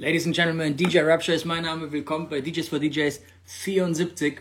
[0.00, 1.90] Ladies and Gentlemen, DJ Rapture ist mein Name.
[1.90, 4.38] Willkommen bei DJs for DJs 74.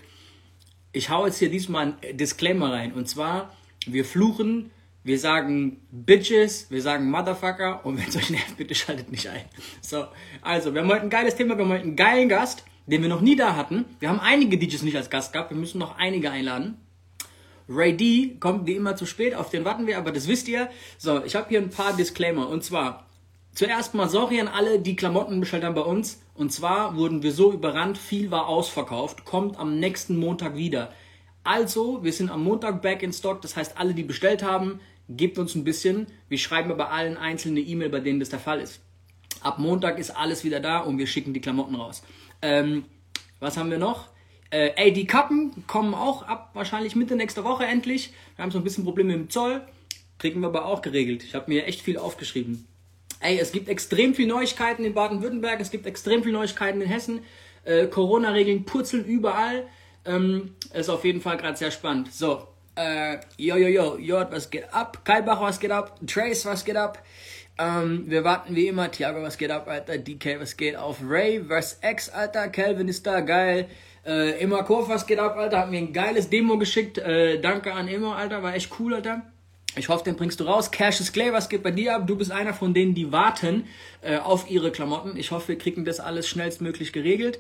[0.92, 2.94] Ich hau jetzt hier diesmal ein Disclaimer rein.
[2.94, 3.58] Und zwar,
[3.88, 4.70] wir fluchen,
[5.04, 9.46] wir sagen Bitches, wir sagen Motherfucker und wenn es euch nervt, bitte schaltet nicht ein.
[9.82, 10.06] So,
[10.44, 13.10] also, wir haben heute ein geiles Thema, wir haben heute einen geilen Gast, den wir
[13.10, 13.86] noch nie da hatten.
[14.00, 16.78] Wir haben einige DJs nicht als Gast gehabt, wir müssen noch einige einladen.
[17.68, 20.70] Ray D kommt wie immer zu spät, auf den warten wir, aber das wisst ihr.
[21.00, 23.07] So, ich habe hier ein paar Disclaimer und zwar
[23.58, 26.22] Zuerst mal sorry an alle, die Klamotten bestellt haben bei uns.
[26.36, 30.94] Und zwar wurden wir so überrannt, viel war ausverkauft, kommt am nächsten Montag wieder.
[31.44, 34.80] Also, wir sind am Montag back in Stock, das heißt, alle, die bestellt haben,
[35.10, 36.06] gebt uns ein bisschen.
[36.30, 38.80] Wir schreiben aber allen einzelne E-Mail, bei denen das der Fall ist.
[39.42, 42.04] Ab Montag ist alles wieder da und wir schicken die Klamotten raus.
[42.44, 42.86] Ähm,
[43.40, 44.10] was haben wir noch?
[44.52, 48.14] Äh, ey, die Kappen kommen auch ab wahrscheinlich Mitte nächster Woche endlich.
[48.36, 49.64] Wir haben so ein bisschen Probleme mit dem Zoll.
[50.20, 51.24] Kriegen wir aber auch geregelt.
[51.24, 52.68] Ich habe mir echt viel aufgeschrieben.
[53.20, 57.22] Ey, es gibt extrem viele Neuigkeiten in Baden-Württemberg, es gibt extrem viele Neuigkeiten in Hessen.
[57.64, 59.68] Äh, Corona-Regeln purzeln überall.
[60.06, 62.14] Ähm, ist auf jeden Fall gerade sehr spannend.
[62.14, 65.04] So, äh, yo, yo, yo, J, was geht ab?
[65.04, 66.00] Kai was geht ab?
[66.06, 67.04] Trace, was geht ab?
[67.58, 68.92] Ähm, wir warten wie immer.
[68.92, 69.98] Thiago, was geht ab, Alter?
[69.98, 70.98] DK, was geht auf?
[71.04, 71.80] Ray vs.
[71.82, 72.50] X, Alter.
[72.50, 73.68] Calvin ist da, geil.
[74.06, 75.60] Äh, Immer Kurf, was geht ab, Alter?
[75.60, 77.00] Hat mir ein geiles Demo geschickt.
[77.00, 78.44] Äh, danke an Immer, Alter.
[78.44, 79.24] War echt cool, Alter.
[79.78, 80.72] Ich hoffe, den bringst du raus.
[80.72, 82.08] Cassius Clay, was geht bei dir ab?
[82.08, 83.68] Du bist einer von denen, die warten
[84.02, 85.16] äh, auf ihre Klamotten.
[85.18, 87.40] Ich hoffe, wir kriegen das alles schnellstmöglich geregelt.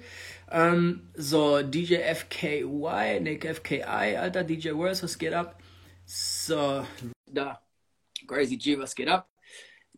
[0.52, 5.60] Ähm, so, DJ FKY, Nick FKI, Alter, DJ Worse, was geht ab?
[6.06, 6.86] So,
[7.26, 7.60] da.
[8.28, 9.28] Crazy G, was geht ab?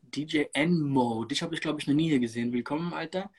[0.01, 2.53] DJ Enmo, dich habe ich, glaube ich, noch nie hier gesehen.
[2.53, 3.29] Willkommen, Alter.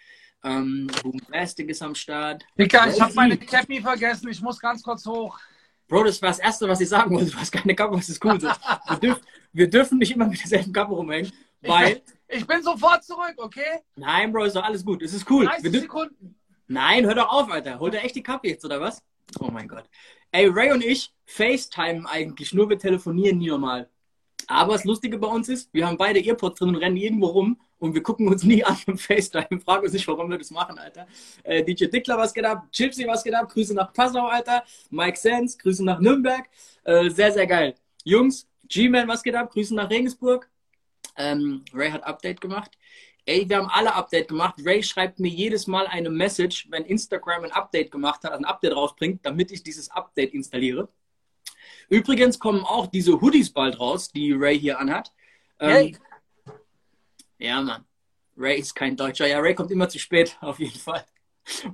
[0.45, 2.45] Ähm, Boombastic ist am Start.
[2.59, 4.29] Dicker, ich habe meine Cappy vergessen.
[4.29, 5.39] Ich muss ganz kurz hoch.
[5.91, 7.33] Bro, das war das Erste, was ich sagen wollte.
[7.33, 8.41] Du hast keine Kappe, was ist cool.
[8.41, 9.21] Wir, dürf,
[9.53, 11.89] wir dürfen nicht immer mit derselben Kappe rumhängen, weil...
[11.89, 13.81] Ich bin, ich bin sofort zurück, okay?
[13.97, 15.03] Nein, Bro, ist doch alles gut.
[15.03, 15.47] Es ist cool.
[15.47, 16.37] 30 Sekunden.
[16.69, 17.81] Nein, hör doch auf, Alter.
[17.81, 19.03] Holt er echt die Kappe jetzt, oder was?
[19.41, 19.85] Oh mein Gott.
[20.31, 23.91] Ey, Ray und ich FaceTime eigentlich, nur wir telefonieren nie normal.
[24.47, 27.61] Aber das Lustige bei uns ist, wir haben beide Earpods drin und rennen irgendwo rum
[27.81, 29.61] und wir gucken uns nie an im FaceTime.
[29.61, 31.09] Fragen uns nicht, warum wir das machen, Alter.
[31.43, 32.67] Äh, DJ Dickler, was geht ab?
[32.71, 33.49] Chipsy, was geht ab?
[33.49, 34.63] Grüße nach Passau, Alter.
[34.91, 36.49] Mike Sands, Grüße nach Nürnberg.
[36.85, 37.75] Äh, sehr, sehr geil.
[38.05, 39.51] Jungs, G-Man, was geht ab?
[39.51, 40.49] Grüße nach Regensburg.
[41.17, 42.71] Ähm, Ray hat Update gemacht.
[43.27, 44.55] Ey, wir haben alle Update gemacht.
[44.65, 48.75] Ray schreibt mir jedes Mal eine Message, wenn Instagram ein Update gemacht hat, ein Update
[48.75, 50.89] rausbringt, damit ich dieses Update installiere.
[51.89, 55.13] Übrigens kommen auch diese Hoodies bald raus, die Ray hier anhat.
[55.59, 55.97] Ähm, Hey.
[57.41, 57.85] Ja, Mann.
[58.37, 59.27] Ray ist kein Deutscher.
[59.27, 61.05] Ja, Ray kommt immer zu spät, auf jeden Fall.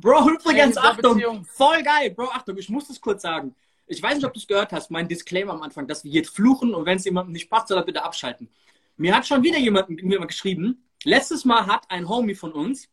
[0.00, 1.44] Bro, übrigens, Hey, Achtung, Beziehung.
[1.44, 2.10] voll geil.
[2.12, 3.54] Bro, Achtung, ich muss das kurz sagen.
[3.88, 6.34] Ich weiß nicht, ob du es gehört hast, mein Disclaimer am Anfang, dass wir jetzt
[6.34, 8.48] fluchen und wenn es jemandem nicht passt, soll er bitte abschalten.
[8.96, 12.88] Mir hat schon wieder jemand mir mal geschrieben, letztes Mal hat ein Homie von uns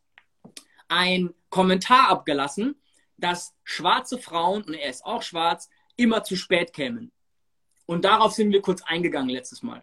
[0.88, 2.76] ein Kommentar abgelassen,
[3.16, 7.10] dass schwarze Frauen, und er ist auch schwarz, immer zu spät kämen.
[7.86, 9.82] Und darauf sind wir kurz eingegangen letztes Mal.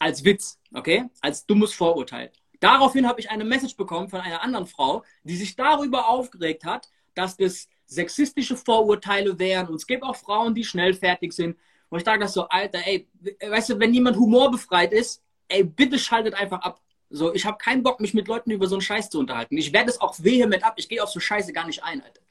[0.00, 1.04] Als Witz, okay?
[1.20, 2.32] Als dummes Vorurteil.
[2.58, 6.88] Daraufhin habe ich eine Message bekommen von einer anderen Frau, die sich darüber aufgeregt hat,
[7.14, 9.68] dass das sexistische Vorurteile wären.
[9.68, 11.56] Und es gibt auch Frauen, die schnell fertig sind.
[11.90, 13.08] Wo ich dachte so, Alter, ey,
[13.46, 16.80] weißt du, wenn jemand humorbefreit ist, ey, bitte schaltet einfach ab.
[17.10, 19.58] So, ich habe keinen Bock, mich mit Leuten über so einen Scheiß zu unterhalten.
[19.58, 20.74] Ich werde es auch vehement ab.
[20.76, 22.22] Ich gehe auf so Scheiße gar nicht ein, Alter.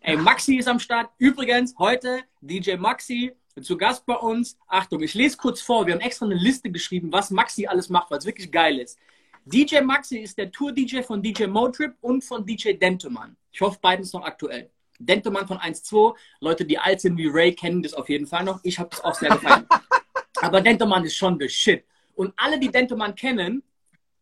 [0.00, 1.10] Ey, Maxi ist am Start.
[1.18, 3.32] Übrigens, heute DJ Maxi
[3.62, 4.56] zu Gast bei uns.
[4.66, 5.86] Achtung, ich lese kurz vor.
[5.86, 8.98] Wir haben extra eine Liste geschrieben, was Maxi alles macht, weil es wirklich geil ist.
[9.44, 13.36] DJ Maxi ist der Tour-DJ von DJ Motrip und von DJ Dentemann.
[13.52, 14.70] Ich hoffe, beiden ist noch aktuell.
[14.98, 16.14] Dentemann von 1.2.
[16.40, 18.60] Leute, die alt sind wie Ray, kennen das auf jeden Fall noch.
[18.62, 19.66] Ich habe das auch sehr gefallen.
[20.42, 21.84] Aber Dentemann ist schon the shit.
[22.14, 23.62] Und alle, die Dentemann kennen,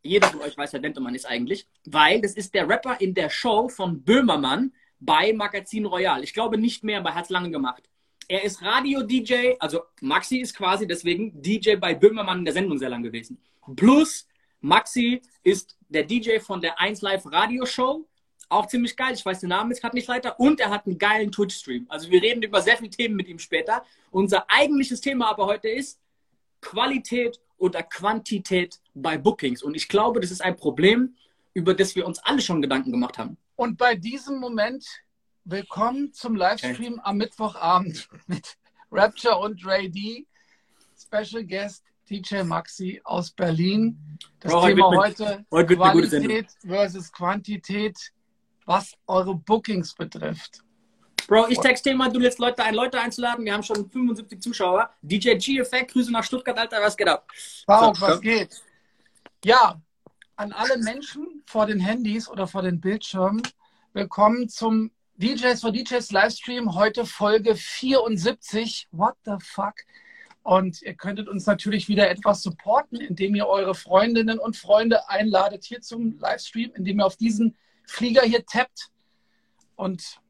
[0.03, 3.28] jeder von euch weiß, wer Dentemann ist eigentlich, weil das ist der Rapper in der
[3.28, 6.22] Show von Böhmermann bei Magazin Royal.
[6.22, 7.89] Ich glaube nicht mehr, aber er hat es lange gemacht.
[8.31, 12.91] Er ist Radio-DJ, also Maxi ist quasi deswegen DJ bei Böhmermann in der Sendung sehr
[12.91, 13.41] lang gewesen.
[13.75, 14.28] Plus
[14.61, 18.07] Maxi ist der DJ von der 1 Live Radio Show.
[18.51, 19.15] Auch ziemlich geil.
[19.15, 20.39] Ich weiß den Namen jetzt gerade nicht leider.
[20.39, 21.86] Und er hat einen geilen Twitch-Stream.
[21.89, 23.83] Also wir reden über sehr viele Themen mit ihm später.
[24.10, 25.98] Unser eigentliches Thema aber heute ist
[26.60, 29.63] Qualität oder Quantität bei Bookings.
[29.63, 31.16] Und ich glaube, das ist ein Problem,
[31.54, 33.39] über das wir uns alle schon Gedanken gemacht haben.
[33.57, 34.84] Und bei diesem Moment
[35.50, 38.59] willkommen zum Livestream am Mittwochabend mit
[38.92, 40.27] Rapture und Ray D.
[40.95, 43.98] Special Guest DJ Maxi aus Berlin.
[44.41, 45.77] Das Bro, Thema heute, heute.
[45.77, 47.97] Qualität versus Quantität,
[48.66, 50.62] was eure Bookings betrifft.
[51.27, 53.45] Bro, ich texte mal, du lädst Leute ein, Leute einzuladen.
[53.45, 54.91] Wir haben schon 75 Zuschauer.
[55.00, 57.27] DJ G-Effekt, Grüße nach Stuttgart, Alter, was geht ab?
[57.66, 58.21] Wow, So, was so.
[58.21, 58.62] geht?
[59.45, 59.80] Ja,
[60.36, 63.42] an alle Menschen vor den Handys oder vor den Bildschirmen.
[63.95, 66.76] Willkommen zum DJs for DJs Livestream.
[66.76, 68.86] Heute Folge 74.
[68.92, 69.74] What the fuck?
[70.44, 75.65] Und ihr könntet uns natürlich wieder etwas supporten, indem ihr eure Freundinnen und Freunde einladet
[75.65, 78.92] hier zum Livestream, indem ihr auf diesen Flieger hier tappt
[79.74, 80.20] und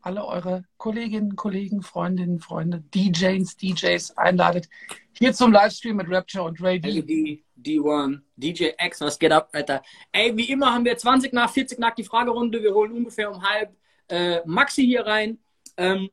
[0.00, 4.70] alle eure Kolleginnen, Kollegen, Freundinnen, Freunde, DJs, DJs einladet
[5.18, 7.44] hier zum Livestream mit Rapture und Ray D.
[7.62, 9.82] D1, DJ X, was geht ab, Alter?
[10.12, 12.62] Ey, wie immer haben wir 20 nach, 40 nach die Fragerunde.
[12.62, 13.76] Wir holen ungefähr um halb
[14.12, 15.38] äh, Maxi hier rein.
[15.78, 16.10] Ähm,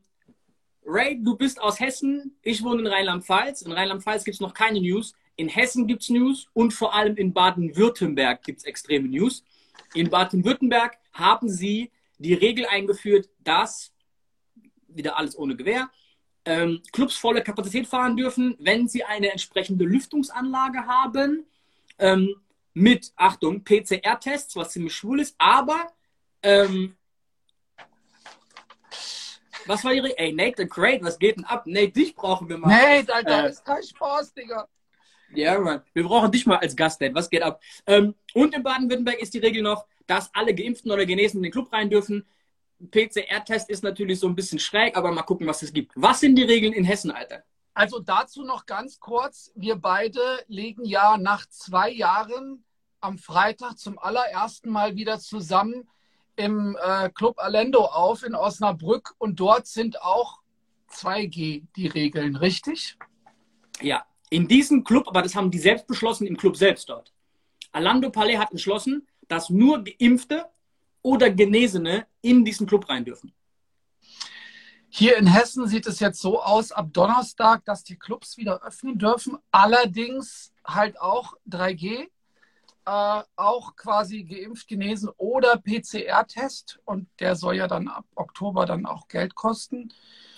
[0.85, 2.37] Ray, du bist aus Hessen.
[2.41, 3.61] Ich wohne in Rheinland-Pfalz.
[3.61, 5.13] In Rheinland-Pfalz gibt es noch keine News.
[5.35, 9.43] In Hessen gibt es News und vor allem in Baden-Württemberg gibt es extreme News.
[9.93, 13.93] In Baden-Württemberg haben sie die Regel eingeführt, dass,
[14.87, 15.89] wieder alles ohne Gewehr,
[16.45, 21.45] ähm, Clubs volle Kapazität fahren dürfen, wenn sie eine entsprechende Lüftungsanlage haben.
[21.97, 22.35] Ähm,
[22.73, 25.91] mit, Achtung, PCR-Tests, was ziemlich schwul ist, aber
[26.41, 26.95] ähm,
[29.69, 30.18] was war ihre.
[30.18, 31.66] Ey, Nate the Great, was geht denn ab?
[31.66, 32.69] Nate, dich brauchen wir mal.
[32.69, 34.68] Nate, Alter, äh, ist kein Spaß, Digga.
[35.33, 35.83] Ja, Mann.
[35.94, 37.16] Wir brauchen dich mal als Gast, Nate.
[37.16, 37.62] Was geht ab?
[37.86, 41.51] Ähm, und in Baden-Württemberg ist die Regel noch, dass alle Geimpften oder Genesen in den
[41.51, 42.25] Club rein dürfen.
[42.92, 45.92] PCR-Test ist natürlich so ein bisschen schräg, aber mal gucken, was es gibt.
[45.95, 47.44] Was sind die Regeln in Hessen, Alter?
[47.74, 49.51] Also dazu noch ganz kurz.
[49.56, 52.63] Wir beide legen ja nach zwei Jahren
[53.00, 55.88] am Freitag zum allerersten Mal wieder zusammen
[56.35, 60.39] im äh, Club Alendo auf in Osnabrück und dort sind auch
[60.91, 62.97] 2G die Regeln, richtig?
[63.81, 67.13] Ja, in diesem Club, aber das haben die selbst beschlossen im Club selbst dort.
[67.71, 70.45] Alando Palais hat entschlossen, dass nur Geimpfte
[71.01, 73.33] oder Genesene in diesen Club rein dürfen.
[74.91, 78.97] Hier in Hessen sieht es jetzt so aus, ab Donnerstag, dass die Clubs wieder öffnen
[78.97, 79.37] dürfen.
[79.51, 82.07] Allerdings halt auch 3G,
[82.85, 86.79] äh, auch quasi geimpft, genesen oder PCR-Test.
[86.85, 89.93] Und der soll ja dann ab Oktober dann auch Geld kosten.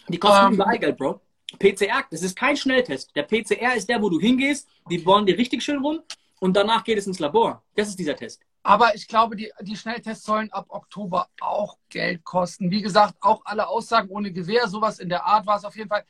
[0.08, 1.22] Die kosten ähm, überall Geld, Bro.
[1.60, 3.16] PCR, das ist kein Schnelltest.
[3.16, 6.02] Der PCR ist der, wo du hingehst, die bohren dir richtig schön rum
[6.40, 7.62] und danach geht es ins Labor.
[7.76, 8.42] Das ist dieser Test.
[8.64, 12.70] Aber ich glaube, die, die Schnelltests sollen ab Oktober auch Geld kosten.
[12.72, 15.90] Wie gesagt, auch alle Aussagen ohne Gewehr, sowas in der Art war es auf jeden
[15.90, 16.06] Fall.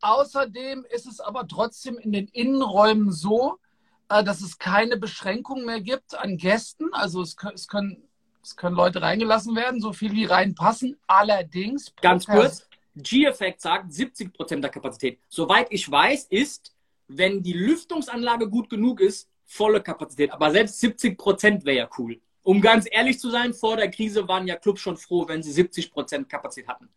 [0.00, 3.58] Außerdem ist es aber trotzdem in den Innenräumen so,
[4.08, 6.92] dass es keine Beschränkung mehr gibt an Gästen.
[6.92, 8.08] Also es, es, können,
[8.42, 10.96] es können Leute reingelassen werden, so viel wie reinpassen.
[11.06, 11.92] Allerdings.
[12.00, 15.20] Ganz kurz, G-Effect sagt 70 Prozent der Kapazität.
[15.28, 16.74] Soweit ich weiß, ist,
[17.08, 20.32] wenn die Lüftungsanlage gut genug ist, volle Kapazität.
[20.32, 22.20] Aber selbst 70 Prozent wäre ja cool.
[22.42, 25.52] Um ganz ehrlich zu sein, vor der Krise waren ja Clubs schon froh, wenn sie
[25.52, 26.88] 70 Prozent Kapazität hatten.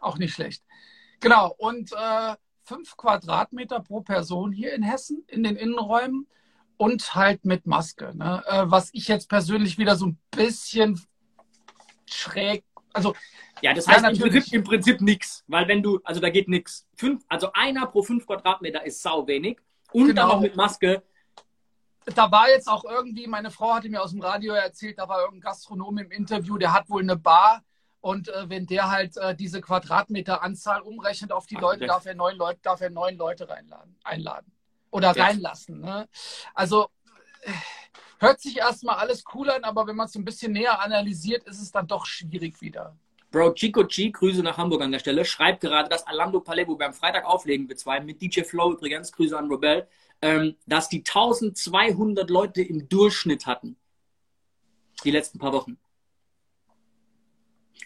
[0.00, 0.62] Auch nicht schlecht.
[1.20, 1.54] Genau.
[1.58, 2.36] Und äh,
[2.68, 6.26] fünf Quadratmeter pro Person hier in Hessen in den Innenräumen
[6.76, 8.12] und halt mit Maske.
[8.14, 8.42] Ne?
[8.46, 11.00] Äh, was ich jetzt persönlich wieder so ein bisschen
[12.06, 13.14] schräg, also
[13.62, 16.48] ja, das heißt ja, im Prinzip, im Prinzip nichts, weil wenn du, also da geht
[16.48, 16.86] nichts.
[17.28, 19.58] Also einer pro fünf Quadratmeter ist sau wenig
[19.92, 20.22] und genau.
[20.22, 21.02] dann noch mit Maske.
[22.14, 25.20] Da war jetzt auch irgendwie, meine Frau hatte mir aus dem Radio erzählt, da war
[25.20, 27.64] irgendein Gastronom im Interview, der hat wohl eine Bar
[28.08, 32.14] und äh, wenn der halt äh, diese Quadratmeteranzahl umrechnet auf die Ach, Leute, darf er
[32.14, 34.50] neun Leute, darf er neun Leute reinladen, einladen
[34.90, 35.24] oder ja.
[35.24, 35.82] reinlassen.
[35.82, 36.08] Ne?
[36.54, 36.88] Also
[37.42, 37.52] äh,
[38.18, 41.60] hört sich erstmal alles cool an, aber wenn man es ein bisschen näher analysiert, ist
[41.60, 42.96] es dann doch schwierig wieder.
[43.30, 46.94] Bro, Chico G, Grüße nach Hamburg an der Stelle, schreibt gerade, dass Alando wir am
[46.94, 49.86] Freitag auflegen, wir zwei, mit DJ Flow übrigens, Grüße an Robel,
[50.22, 53.76] ähm, dass die 1200 Leute im Durchschnitt hatten.
[55.04, 55.78] Die letzten paar Wochen.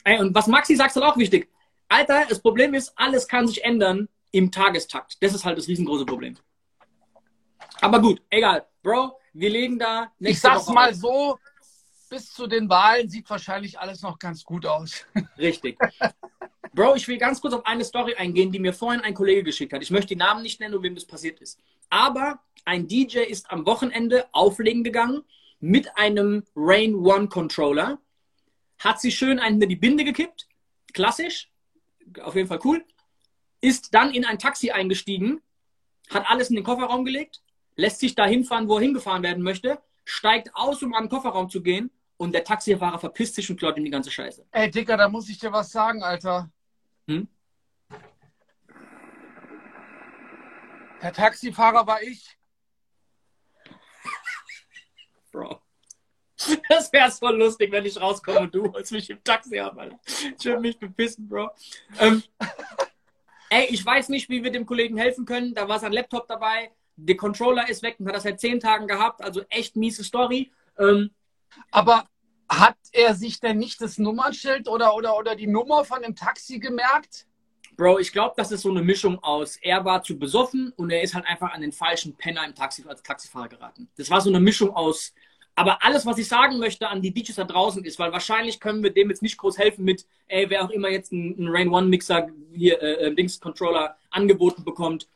[0.05, 1.49] Ey, und was Maxi sagt, ist halt auch wichtig.
[1.89, 5.17] Alter, das Problem ist, alles kann sich ändern im Tagestakt.
[5.21, 6.37] Das ist halt das riesengroße Problem.
[7.81, 8.67] Aber gut, egal.
[8.83, 10.13] Bro, wir legen da.
[10.19, 10.97] Ich sag's Woche mal auf.
[10.97, 11.39] so,
[12.09, 15.07] bis zu den Wahlen sieht wahrscheinlich alles noch ganz gut aus.
[15.39, 15.79] Richtig.
[16.75, 19.73] Bro, ich will ganz kurz auf eine Story eingehen, die mir vorhin ein Kollege geschickt
[19.73, 19.83] hat.
[19.83, 21.59] Ich möchte die Namen nicht nennen, wem das passiert ist.
[21.91, 25.23] Aber ein DJ ist am Wochenende auflegen gegangen
[25.61, 27.99] mit einem Rain One Controller,
[28.85, 30.49] hat sich schön hinter die Binde gekippt,
[30.93, 31.51] klassisch,
[32.21, 32.85] auf jeden Fall cool,
[33.61, 35.41] ist dann in ein Taxi eingestiegen,
[36.11, 37.43] hat alles in den Kofferraum gelegt,
[37.77, 41.49] lässt sich da hinfahren, wo er hingefahren werden möchte, steigt aus, um an den Kofferraum
[41.49, 44.47] zu gehen und der Taxifahrer verpisst sich und klaut ihm die ganze Scheiße.
[44.51, 46.51] Ey, Dicker, da muss ich dir was sagen, Alter.
[47.07, 47.29] Hm?
[51.03, 52.39] Der Taxifahrer war ich.
[55.33, 55.61] Bro.
[56.69, 59.99] Das wäre so lustig, wenn ich rauskomme und du holst mich im Taxi ab, Alter.
[60.39, 61.51] Ich würde mich bepissen, Bro.
[61.99, 62.23] Ähm,
[63.51, 65.55] ey, ich weiß nicht, wie wir dem Kollegen helfen können.
[65.55, 66.71] Da war sein Laptop dabei.
[66.97, 70.51] der Controller ist weg und hat das seit zehn Tagen gehabt, also echt miese Story.
[70.79, 71.11] Ähm,
[71.71, 72.07] Aber
[72.49, 76.59] hat er sich denn nicht das Nummernschild oder, oder, oder die Nummer von dem Taxi
[76.59, 77.27] gemerkt?
[77.77, 81.03] Bro, ich glaube, das ist so eine Mischung aus, er war zu besoffen und er
[81.03, 83.89] ist halt einfach an den falschen Penner im Taxi als Taxifahrer geraten.
[83.97, 85.15] Das war so eine Mischung aus.
[85.55, 88.83] Aber alles, was ich sagen möchte an die DJs da draußen ist, weil wahrscheinlich können
[88.83, 91.89] wir dem jetzt nicht groß helfen mit, ey, wer auch immer jetzt einen, Rain One
[91.89, 95.09] Mixer hier, äh, äh, Dings Controller angeboten bekommt,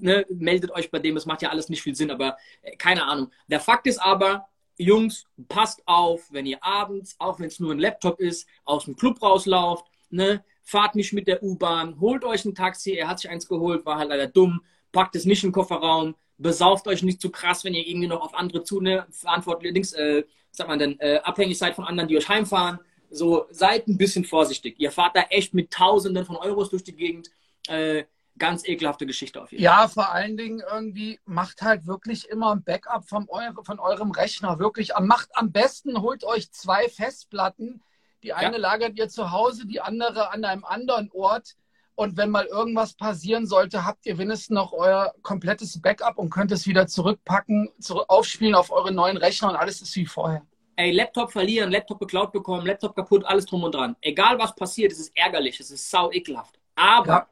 [0.00, 3.04] ne, meldet euch bei dem, es macht ja alles nicht viel Sinn, aber äh, keine
[3.04, 3.32] Ahnung.
[3.48, 7.78] Der Fakt ist aber, Jungs, passt auf, wenn ihr abends, auch wenn es nur ein
[7.78, 12.54] Laptop ist, aus dem Club rauslauft, ne, fahrt nicht mit der U-Bahn, holt euch ein
[12.54, 16.14] Taxi, er hat sich eins geholt, war halt leider dumm, packt es nicht den Kofferraum,
[16.38, 20.24] besauft euch nicht zu krass, wenn ihr irgendwie noch auf andere zu, ne, verantwortlich, äh,
[20.50, 22.78] sagt man denn, äh, abhängig seid von anderen, die euch heimfahren.
[23.10, 24.76] So, seid ein bisschen vorsichtig.
[24.78, 27.30] Ihr fahrt da echt mit Tausenden von Euros durch die Gegend.
[27.68, 28.04] Äh,
[28.38, 29.72] ganz ekelhafte Geschichte auf jeden Fall.
[29.72, 34.10] Ja, vor allen Dingen irgendwie macht halt wirklich immer ein Backup von, eure, von eurem
[34.10, 34.58] Rechner.
[34.58, 37.82] Wirklich, macht am besten, holt euch zwei Festplatten.
[38.22, 38.62] Die eine ja.
[38.62, 41.54] lagert ihr zu Hause, die andere an einem anderen Ort.
[41.96, 46.50] Und wenn mal irgendwas passieren sollte, habt ihr wenigstens noch euer komplettes Backup und könnt
[46.50, 50.42] es wieder zurückpacken, zurück aufspielen auf eure neuen Rechner und alles ist wie vorher.
[50.76, 53.94] Ey, Laptop verlieren, Laptop beklaut bekommen, Laptop kaputt, alles drum und dran.
[54.00, 56.58] Egal was passiert, es ist ärgerlich, es ist sau ekelhaft.
[56.74, 57.28] Aber ja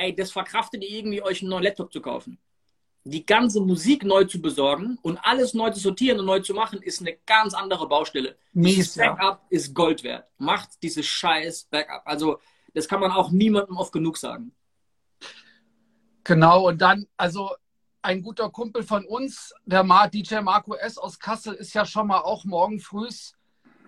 [0.00, 2.38] ey, das verkraftet ihr irgendwie, euch einen neuen Laptop zu kaufen.
[3.04, 6.82] Die ganze Musik neu zu besorgen und alles neu zu sortieren und neu zu machen,
[6.82, 8.36] ist eine ganz andere Baustelle.
[8.52, 9.46] Mies, dieses Backup ja.
[9.48, 10.28] ist Gold wert.
[10.36, 12.02] Macht dieses scheiß Backup.
[12.04, 12.40] Also,
[12.74, 14.54] das kann man auch niemandem oft genug sagen.
[16.24, 17.50] Genau, und dann, also
[18.02, 20.98] ein guter Kumpel von uns, der DJ Marco S.
[20.98, 23.08] aus Kassel, ist ja schon mal auch morgen früh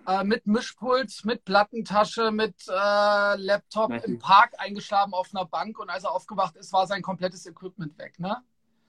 [0.07, 4.07] äh, mit Mischpult, mit Plattentasche, mit äh, Laptop Merci.
[4.07, 7.97] im Park eingeschlafen auf einer Bank und als er aufgewacht ist, war sein komplettes Equipment
[7.97, 8.37] weg, ne?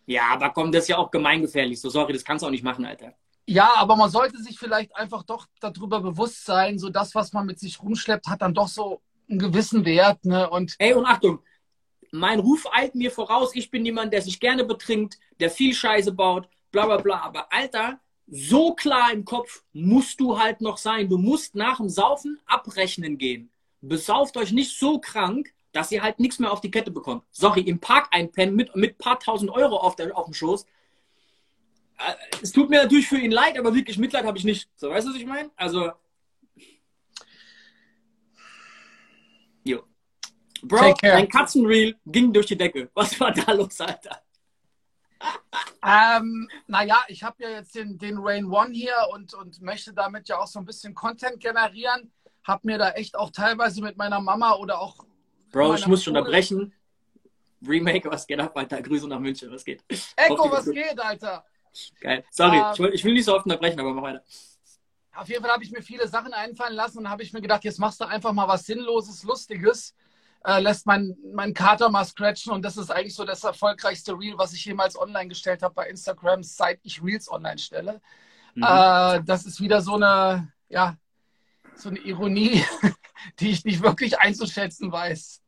[0.06, 1.80] Ja, aber komm, das ist ja auch gemeingefährlich.
[1.80, 3.14] So, sorry, das kannst du auch nicht machen, Alter.
[3.46, 7.46] Ja, aber man sollte sich vielleicht einfach doch darüber bewusst sein, so das, was man
[7.46, 10.48] mit sich rumschleppt, hat dann doch so einen gewissen Wert, ne?
[10.50, 11.40] Und Ey, und Achtung,
[12.12, 16.12] mein Ruf eilt mir voraus, ich bin jemand, der sich gerne betrinkt, der viel Scheiße
[16.12, 17.20] baut, bla bla bla.
[17.22, 21.08] Aber Alter, so klar im Kopf musst du halt noch sein.
[21.08, 23.50] Du musst nach dem Saufen abrechnen gehen.
[23.80, 27.24] Besauft euch nicht so krank, dass ihr halt nichts mehr auf die Kette bekommt.
[27.32, 30.64] Sorry, im Park einpennen mit, mit paar tausend Euro auf, der, auf dem Schoß.
[31.98, 34.68] Äh, es tut mir natürlich für ihn leid, aber wirklich Mitleid habe ich nicht.
[34.76, 35.50] So, weißt du, was ich meine?
[35.56, 35.90] Also.
[40.66, 42.90] Bro, dein Katzenreel ging durch die Decke.
[42.94, 44.22] Was war da los, Alter?
[45.82, 50.28] Ähm, naja, ich habe ja jetzt den, den Rain One hier und, und möchte damit
[50.28, 52.10] ja auch so ein bisschen Content generieren.
[52.42, 55.04] Hab mir da echt auch teilweise mit meiner Mama oder auch.
[55.52, 56.72] Bro, ich muss schon unterbrechen.
[57.66, 58.82] Remake, was geht ab, Alter?
[58.82, 59.82] Grüße nach München, was geht?
[60.16, 61.44] Echo, was geht, Alter?
[62.00, 62.24] Geil.
[62.30, 64.22] Sorry, ähm, ich, will, ich will nicht so oft unterbrechen, aber mach weiter.
[65.14, 67.64] Auf jeden Fall habe ich mir viele Sachen einfallen lassen und habe ich mir gedacht,
[67.64, 69.94] jetzt machst du einfach mal was Sinnloses, Lustiges
[70.44, 74.34] äh, lässt mein, mein Kater mal scratchen und das ist eigentlich so das erfolgreichste Reel,
[74.36, 78.00] was ich jemals online gestellt habe bei Instagram, seit ich Reels online stelle.
[78.54, 78.62] Mhm.
[78.62, 80.96] Äh, das ist wieder so eine, ja,
[81.76, 82.62] so eine Ironie,
[83.40, 85.42] die ich nicht wirklich einzuschätzen weiß.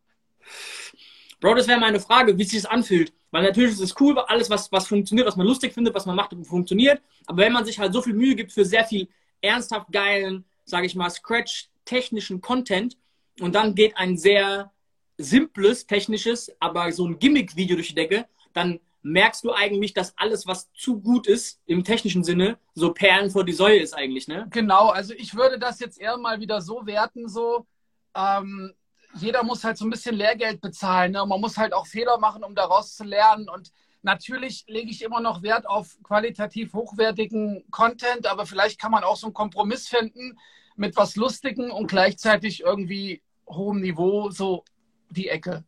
[1.41, 3.13] Bro, das wäre meine Frage, wie sich das anfühlt.
[3.31, 6.17] Weil natürlich ist es cool, alles, was, was funktioniert, was man lustig findet, was man
[6.17, 7.03] macht, funktioniert.
[7.27, 9.09] Aber wenn man sich halt so viel Mühe gibt für sehr viel
[9.43, 12.97] ernsthaft geilen, sage ich mal, Scratch-technischen Content
[13.41, 14.73] und dann geht ein sehr
[15.19, 20.47] simples, technisches, aber so ein Gimmick-Video durch die Decke, dann merkst du eigentlich, dass alles,
[20.47, 24.49] was zu gut ist, im technischen Sinne, so Perlen vor die Säule ist eigentlich, ne?
[24.51, 27.67] Genau, also ich würde das jetzt eher mal wieder so werten, so,
[28.15, 28.75] ähm,
[29.15, 31.25] jeder muss halt so ein bisschen Lehrgeld bezahlen, ne?
[31.25, 33.71] Man muss halt auch Fehler machen, um daraus zu lernen und
[34.07, 39.17] Natürlich lege ich immer noch Wert auf qualitativ hochwertigen Content, aber vielleicht kann man auch
[39.17, 40.39] so einen Kompromiss finden
[40.77, 44.63] mit was Lustigem und gleichzeitig irgendwie hohem Niveau, so
[45.11, 45.65] die Ecke.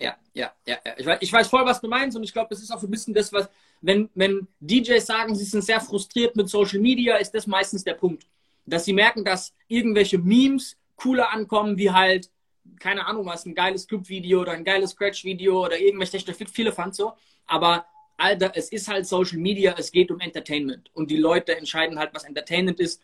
[0.00, 0.76] Ja, ja, ja.
[0.96, 2.90] Ich weiß, ich weiß voll, was du meinst und ich glaube, das ist auch ein
[2.90, 3.48] bisschen das, was,
[3.80, 7.94] wenn, wenn DJs sagen, sie sind sehr frustriert mit Social Media, ist das meistens der
[7.94, 8.26] Punkt.
[8.64, 12.30] Dass sie merken, dass irgendwelche Memes cooler ankommen, wie halt,
[12.78, 16.94] keine Ahnung was, ein geiles Club-Video oder ein geiles Scratch-Video oder irgendwelche technische viele fand
[16.94, 17.14] so.
[17.46, 20.90] Aber Alter, es ist halt Social Media, es geht um Entertainment.
[20.94, 23.02] Und die Leute entscheiden halt, was Entertainment ist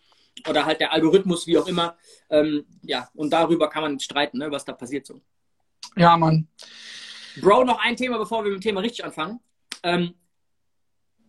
[0.49, 1.97] oder halt der Algorithmus, wie auch immer.
[2.31, 5.21] Ähm, ja, und darüber kann man streiten, ne, was da passiert so.
[5.97, 6.49] Ja, Mann.
[7.41, 9.41] Bro, noch ein Thema, bevor wir mit dem Thema richtig anfangen.
[9.83, 10.15] Ähm,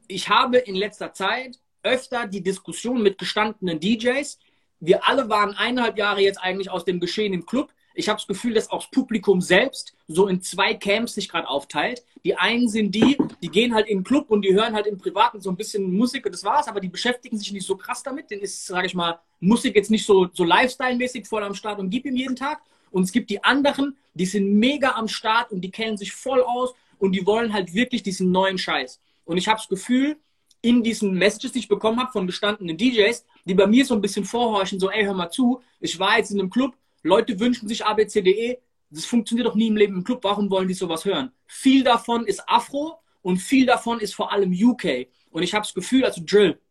[0.08, 4.40] ich habe in letzter Zeit öfter die Diskussion mit gestandenen DJs.
[4.80, 7.72] Wir alle waren eineinhalb Jahre jetzt eigentlich aus dem Geschehen im Club.
[7.96, 11.48] Ich habe das Gefühl, dass auch das Publikum selbst so in zwei Camps sich gerade
[11.48, 12.04] aufteilt.
[12.26, 14.98] Die einen sind die, die gehen halt in den Club und die hören halt im
[14.98, 18.04] Privaten so ein bisschen Musik und das war's, aber die beschäftigen sich nicht so krass
[18.04, 18.30] damit.
[18.32, 21.90] Denn ist, sage ich mal, Musik jetzt nicht so, so Lifestyle-mäßig voll am Start und
[21.90, 22.62] gib ihm jeden Tag.
[22.96, 26.42] Und es gibt die anderen, die sind mega am Start und die kennen sich voll
[26.42, 29.02] aus und die wollen halt wirklich diesen neuen Scheiß.
[29.25, 30.16] Und ich habe das Gefühl,
[30.62, 34.02] in diesen Messages, die ich bekommen habe von gestandenen DJs, die bei mir so ein
[34.02, 36.74] bisschen vorhorchen, so, ey, hör mal zu, ich war jetzt in einem Club,
[37.04, 38.60] Leute wünschen sich ABCDE,
[38.90, 41.34] das funktioniert doch nie im Leben im Club, warum wollen die sowas hören?
[41.48, 45.08] Viel davon ist Afro und viel davon ist vor allem UK.
[45.32, 46.62] Und ich habe das Gefühl, also Drill,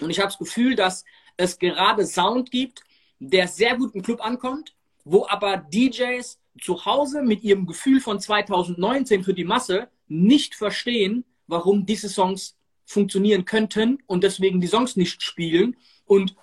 [0.00, 1.04] und ich habe das Gefühl, dass
[1.36, 2.84] es gerade Sound gibt,
[3.18, 8.20] der sehr gut im Club ankommt, wo aber DJs zu Hause mit ihrem Gefühl von
[8.20, 14.96] 2019 für die Masse nicht verstehen, warum diese Songs funktionieren könnten und deswegen die Songs
[14.96, 15.76] nicht spielen.
[16.04, 16.34] Und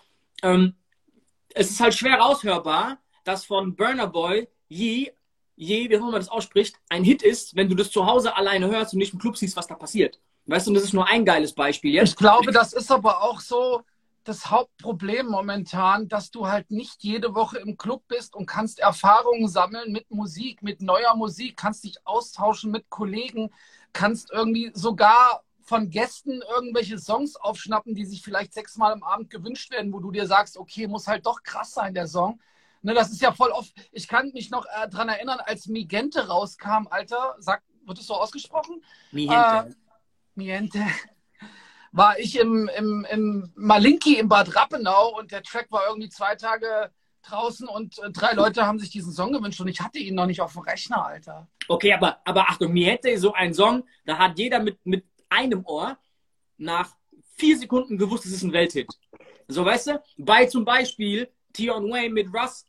[0.41, 0.75] ähm,
[1.53, 5.11] es ist halt schwer raushörbar, dass von Burner Boy je,
[5.55, 8.35] je, wie auch immer man das ausspricht, ein Hit ist, wenn du das zu Hause
[8.35, 10.19] alleine hörst und nicht im Club siehst, was da passiert.
[10.45, 12.09] Weißt du, das ist nur ein geiles Beispiel jetzt.
[12.09, 13.83] Ich glaube, das ist aber auch so
[14.29, 19.47] das Hauptproblem momentan, dass du halt nicht jede Woche im Club bist und kannst Erfahrungen
[19.47, 23.49] sammeln mit Musik, mit neuer Musik, kannst dich austauschen mit Kollegen,
[23.91, 29.71] kannst irgendwie sogar von Gästen irgendwelche Songs aufschnappen, die sich vielleicht sechsmal am Abend gewünscht
[29.71, 32.39] werden, wo du dir sagst, okay, muss halt doch krass sein, der Song.
[32.81, 33.73] Ne, das ist ja voll oft.
[33.91, 38.13] Ich kann mich noch äh, daran erinnern, als Migente rauskam, Alter, sag, wird es so
[38.15, 38.83] ausgesprochen?
[39.11, 39.69] Migente.
[39.69, 39.73] Äh,
[40.35, 40.85] Migente.
[41.91, 46.35] War ich im, im, im Malinki im Bad Rappenau und der Track war irgendwie zwei
[46.35, 46.91] Tage
[47.23, 50.25] draußen und äh, drei Leute haben sich diesen Song gewünscht und ich hatte ihn noch
[50.25, 51.47] nicht auf dem Rechner, Alter.
[51.67, 55.65] Okay, aber, aber Achtung, mir hätte so ein Song, da hat jeder mit, mit einem
[55.65, 55.97] Ohr
[56.57, 56.95] nach
[57.35, 58.87] vier Sekunden gewusst, es ist ein Welthit.
[59.47, 60.03] So, weißt du?
[60.17, 62.65] Bei zum Beispiel Tion Wayne mit Russ,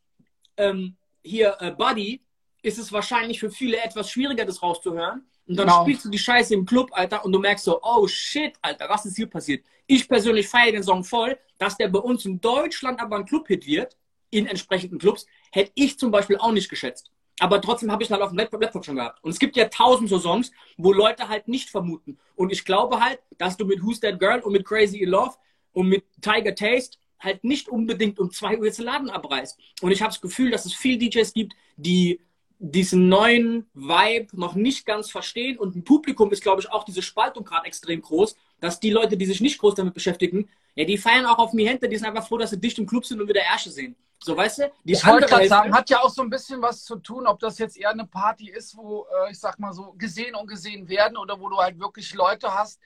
[0.57, 2.23] ähm, hier äh, Buddy,
[2.62, 5.27] ist es wahrscheinlich für viele etwas schwieriger, das rauszuhören.
[5.50, 5.83] Und dann genau.
[5.83, 9.04] spielst du die Scheiße im Club, Alter, und du merkst so, oh shit, Alter, was
[9.04, 9.64] ist hier passiert?
[9.87, 13.66] Ich persönlich feiere den Song voll, dass der bei uns in Deutschland aber ein Club-Hit
[13.66, 13.97] wird,
[14.30, 17.10] in entsprechenden Clubs, hätte ich zum Beispiel auch nicht geschätzt
[17.41, 19.25] aber trotzdem habe ich ihn halt auf dem Laptop schon gehabt.
[19.25, 22.19] Und es gibt ja tausend so Songs, wo Leute halt nicht vermuten.
[22.36, 25.34] Und ich glaube halt, dass du mit Who's That Girl und mit Crazy in Love
[25.73, 29.58] und mit Tiger Taste halt nicht unbedingt um zwei Uhr jetzt den Laden abreißt.
[29.80, 32.21] Und ich habe das Gefühl, dass es viele DJs gibt, die
[32.63, 35.59] diesen neuen Vibe noch nicht ganz verstehen.
[35.59, 39.17] Und im Publikum ist, glaube ich, auch diese Spaltung gerade extrem groß, dass die Leute,
[39.17, 42.27] die sich nicht groß damit beschäftigen, ja, die feiern auch auf Mihente, die sind einfach
[42.27, 43.97] froh, dass sie dicht im Club sind und wieder Ärsche sehen.
[44.23, 44.73] So, weißt du?
[44.85, 47.41] Die ich wollte gerade sagen, hat ja auch so ein bisschen was zu tun, ob
[47.41, 50.87] das jetzt eher eine Party ist, wo, äh, ich sag mal so, gesehen und gesehen
[50.91, 52.79] werden oder wo du halt wirklich Leute hast,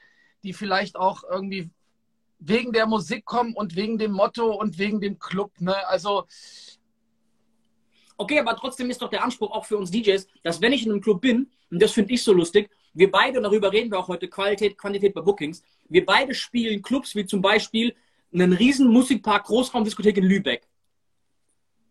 [0.45, 1.69] die vielleicht auch irgendwie
[2.39, 5.51] wegen der Musik kommen und wegen dem Motto und wegen dem Club.
[5.61, 5.75] Ne?
[5.89, 6.27] Also.
[8.16, 10.92] Okay, aber trotzdem ist doch der Anspruch auch für uns DJs, dass wenn ich in
[10.92, 13.98] einem Club bin, und das finde ich so lustig, wir beide, und darüber reden wir
[13.98, 17.94] auch heute, Qualität, Quantität bei Bookings, wir beide spielen Clubs wie zum Beispiel
[18.33, 20.68] einen riesen Musikpark Großraumdiskothek in Lübeck.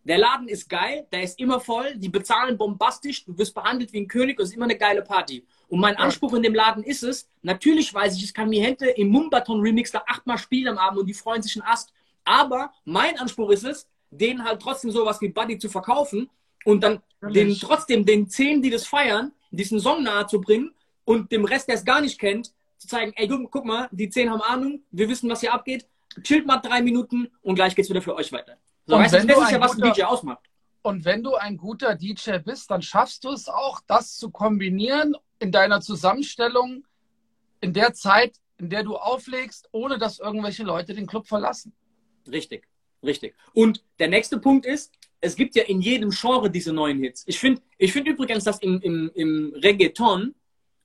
[0.05, 4.01] Der Laden ist geil, der ist immer voll, die bezahlen bombastisch, du wirst behandelt wie
[4.01, 5.45] ein König und es ist immer eine geile Party.
[5.69, 8.89] Und mein Anspruch in dem Laden ist es, natürlich weiß ich, es kann mir Hände
[8.89, 11.93] im Mumbaton Remix da achtmal spielen am Abend und die freuen sich einen Ast.
[12.25, 13.87] Aber mein Anspruch ist es,
[14.19, 16.29] denen halt trotzdem sowas wie Buddy zu verkaufen
[16.65, 20.73] und dann den, trotzdem den zehn, die das feiern, diesen Song nahe zu bringen
[21.05, 24.09] und dem Rest, der es gar nicht kennt, zu zeigen, ey, guck, guck mal, die
[24.09, 25.87] zehn haben Ahnung, wir wissen, was hier abgeht,
[26.21, 28.57] chillt mal drei Minuten und gleich geht's wieder für euch weiter.
[28.85, 30.43] So, weißt du, das ist ja, was guter, ein DJ ausmacht.
[30.81, 35.15] Und wenn du ein guter DJ bist, dann schaffst du es auch, das zu kombinieren
[35.39, 36.83] in deiner Zusammenstellung
[37.61, 41.73] in der Zeit, in der du auflegst, ohne dass irgendwelche Leute den Club verlassen.
[42.29, 42.67] Richtig,
[43.03, 43.35] richtig.
[43.53, 47.23] Und der nächste Punkt ist, es gibt ja in jedem Genre diese neuen Hits.
[47.27, 50.35] Ich finde ich find übrigens, dass im, im, im Reggaeton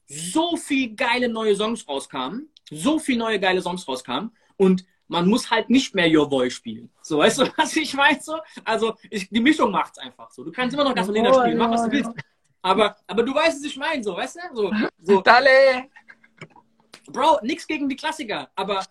[0.06, 5.50] so viel geile neue Songs rauskamen, so viel neue geile Songs rauskamen und man muss
[5.50, 6.90] halt nicht mehr Your Boy spielen.
[7.02, 8.24] So, weißt du, was ich weiß?
[8.24, 8.38] So?
[8.64, 10.44] Also, ich, die Mischung macht's einfach so.
[10.44, 12.10] Du kannst immer noch Gasolina oh, spielen, mach, was du willst.
[12.62, 14.56] Aber, aber du weißt, was ich meine, so, weißt du?
[14.56, 15.20] So, so.
[15.22, 15.88] Dale!
[17.10, 18.84] Bro, nix gegen die Klassiker, aber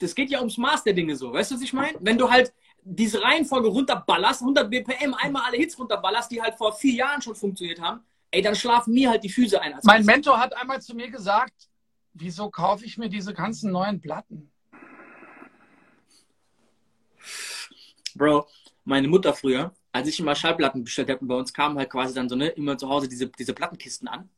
[0.00, 1.32] das geht ja ums Maß der Dinge so.
[1.32, 1.96] Weißt du, was ich meine?
[2.00, 6.72] Wenn du halt diese Reihenfolge runterballerst, 100 BPM, einmal alle Hits runterballerst, die halt vor
[6.72, 9.78] vier Jahren schon funktioniert haben, ey, dann schlafen mir halt die Füße ein.
[9.84, 11.68] mein Mentor hat einmal zu mir gesagt,
[12.14, 14.50] wieso kaufe ich mir diese ganzen neuen Platten?
[18.14, 18.48] Bro,
[18.84, 22.28] meine Mutter früher, als ich immer Schallplatten bestellt habe, bei uns kamen halt quasi dann
[22.28, 24.30] so, ne, immer zu Hause diese, diese Plattenkisten an.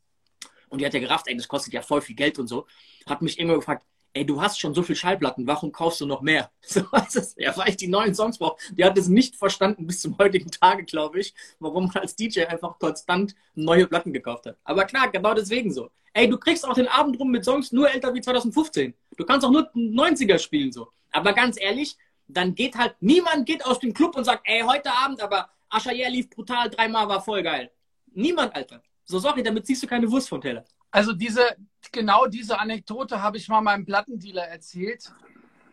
[0.68, 2.66] Und die hat ja gerafft, ey, das kostet ja voll viel Geld und so.
[3.06, 6.20] Hat mich immer gefragt, ey, du hast schon so viel Schallplatten, warum kaufst du noch
[6.20, 6.50] mehr?
[6.62, 8.56] So was ist, ja, weil ich die neuen Songs brauche.
[8.72, 12.44] Die hat es nicht verstanden bis zum heutigen Tage, glaube ich, warum man als DJ
[12.44, 14.56] einfach konstant neue Platten gekauft hat.
[14.64, 15.90] Aber klar, genau deswegen so.
[16.14, 18.94] Ey, du kriegst auch den Abend rum mit Songs nur älter wie 2015.
[19.16, 20.88] Du kannst auch nur 90er spielen so.
[21.10, 21.96] Aber ganz ehrlich,
[22.28, 26.10] dann geht halt, niemand geht aus dem Club und sagt, ey, heute Abend, aber Aschayer
[26.10, 27.70] lief brutal, dreimal war voll geil.
[28.14, 28.82] Niemand, Alter.
[29.04, 30.64] So, sorry, damit ziehst du keine Wurst vom Teller.
[30.92, 31.56] Also diese,
[31.90, 35.10] genau diese Anekdote habe ich mal meinem Plattendealer erzählt,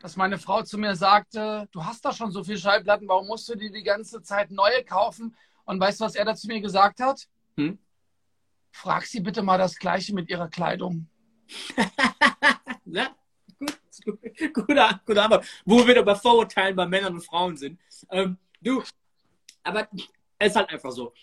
[0.01, 3.49] dass meine Frau zu mir sagte, du hast doch schon so viele Schallplatten, warum musst
[3.49, 5.35] du dir die ganze Zeit neue kaufen?
[5.65, 7.27] Und weißt du, was er dazu mir gesagt hat?
[7.57, 7.77] Hm?
[8.71, 11.09] Frag sie bitte mal das Gleiche mit ihrer Kleidung.
[12.85, 13.13] ja,
[13.59, 13.77] gut,
[14.53, 15.45] gute, gute Antwort.
[15.65, 17.77] Wo wir bei Vorurteilen bei Männern und Frauen sind.
[18.09, 18.81] Ähm, du,
[19.63, 19.89] aber
[20.37, 21.13] es ist halt einfach so.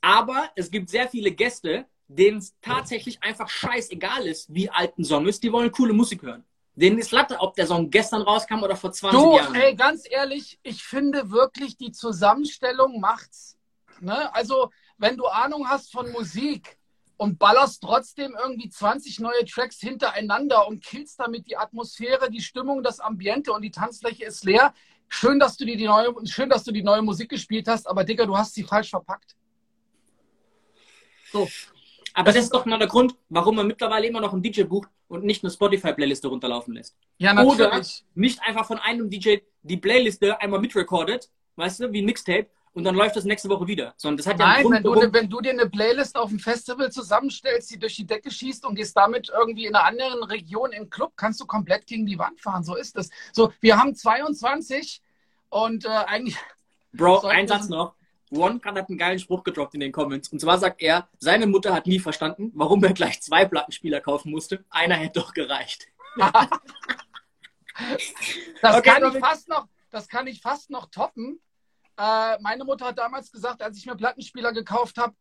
[0.00, 5.26] Aber es gibt sehr viele Gäste, denen tatsächlich einfach scheißegal ist, wie alt ein Song
[5.26, 5.42] ist.
[5.42, 6.44] Die wollen coole Musik hören.
[6.74, 9.54] Denen ist Latte, ob der Song gestern rauskam oder vor 20 du, Jahren.
[9.54, 13.58] Ey, ganz ehrlich, ich finde wirklich, die Zusammenstellung macht's.
[14.00, 14.34] Ne?
[14.34, 16.78] Also, wenn du Ahnung hast von Musik
[17.16, 22.82] und ballerst trotzdem irgendwie 20 neue Tracks hintereinander und killst damit die Atmosphäre, die Stimmung,
[22.82, 24.74] das Ambiente und die Tanzfläche ist leer.
[25.08, 28.04] Schön, dass du dir die neue, schön, dass du die neue Musik gespielt hast, aber
[28.04, 29.36] Digga, du hast sie falsch verpackt.
[31.32, 31.48] So.
[32.20, 34.88] Aber das ist doch mal der Grund, warum man mittlerweile immer noch einen DJ bucht
[35.08, 36.96] und nicht eine Spotify-Playliste runterlaufen lässt.
[37.18, 37.60] Ja, natürlich.
[37.60, 37.82] Oder
[38.14, 42.84] nicht einfach von einem DJ die Playliste einmal mitrecordet, weißt du, wie ein Mixtape, und
[42.84, 43.94] dann läuft das nächste Woche wieder.
[43.96, 45.12] Sondern das hat ja Nein, Grund, wenn, du, warum...
[45.12, 48.76] wenn du dir eine Playlist auf dem Festival zusammenstellst, die durch die Decke schießt und
[48.76, 52.18] gehst damit irgendwie in einer anderen Region in den Club, kannst du komplett gegen die
[52.18, 52.62] Wand fahren.
[52.62, 53.10] So ist es.
[53.32, 55.02] So, wir haben 22
[55.48, 56.36] und äh, eigentlich.
[56.92, 57.94] Bro, ein Satz noch.
[58.30, 60.28] One hat einen geilen Spruch gedroppt in den Comments.
[60.28, 64.30] Und zwar sagt er, seine Mutter hat nie verstanden, warum er gleich zwei Plattenspieler kaufen
[64.30, 64.64] musste.
[64.70, 65.88] Einer hätte doch gereicht.
[66.16, 66.34] das,
[68.76, 71.40] okay, kann ich fast noch, das kann ich fast noch toppen.
[71.98, 75.14] Äh, meine Mutter hat damals gesagt, als ich mir Plattenspieler gekauft habe,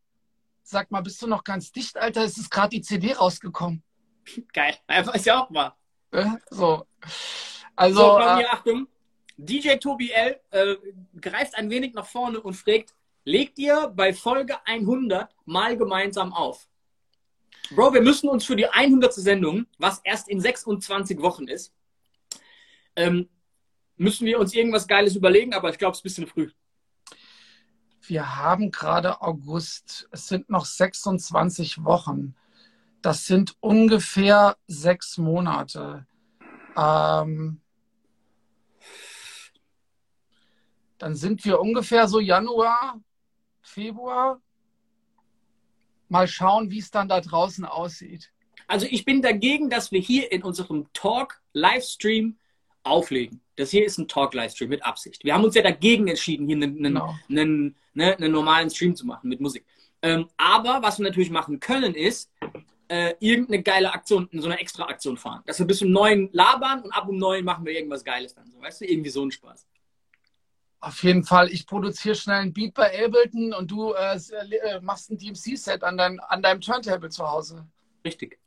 [0.61, 2.23] sag mal, bist du noch ganz dicht, Alter?
[2.23, 3.83] Es ist gerade die CD rausgekommen.
[4.53, 4.75] Geil.
[4.87, 5.73] Einfach ist ja auch mal.
[6.11, 6.85] Äh, so.
[7.75, 7.99] Also.
[7.99, 8.87] So, äh, Achtung.
[9.37, 10.39] DJ Tobi L.
[10.51, 10.75] Äh,
[11.19, 12.93] greift ein wenig nach vorne und fragt,
[13.25, 16.67] legt ihr bei Folge 100 mal gemeinsam auf.
[17.71, 19.13] Bro, wir müssen uns für die 100.
[19.13, 21.73] Sendung, was erst in 26 Wochen ist,
[22.95, 23.29] ähm,
[23.95, 26.49] müssen wir uns irgendwas Geiles überlegen, aber ich glaube, es ist ein bisschen früh.
[28.01, 30.07] Wir haben gerade August.
[30.11, 32.35] Es sind noch 26 Wochen.
[33.01, 36.07] Das sind ungefähr sechs Monate.
[36.75, 37.61] Ähm,
[40.97, 42.99] dann sind wir ungefähr so Januar,
[43.61, 44.41] Februar.
[46.07, 48.31] Mal schauen, wie es dann da draußen aussieht.
[48.67, 52.37] Also ich bin dagegen, dass wir hier in unserem Talk-Livestream
[52.83, 53.41] auflegen.
[53.55, 55.23] Das hier ist ein Talk-Livestream mit Absicht.
[55.23, 57.15] Wir haben uns ja dagegen entschieden, hier einen, einen, genau.
[57.29, 59.65] einen, ne, einen normalen Stream zu machen mit Musik.
[60.01, 62.31] Ähm, aber was wir natürlich machen können, ist
[62.87, 65.41] äh, irgendeine geile Aktion, so eine extra Aktion fahren.
[65.45, 68.49] Dass wir bis um neun labern und ab um neun machen wir irgendwas Geiles dann.
[68.49, 69.67] So, weißt du, irgendwie so ein Spaß.
[70.81, 71.49] Auf jeden Fall.
[71.49, 75.97] Ich produziere schnell einen Beat bei Ableton und du äh, äh machst ein DMC-Set an,
[75.97, 77.67] dein, an deinem Turntable zu Hause.
[78.05, 78.39] Richtig.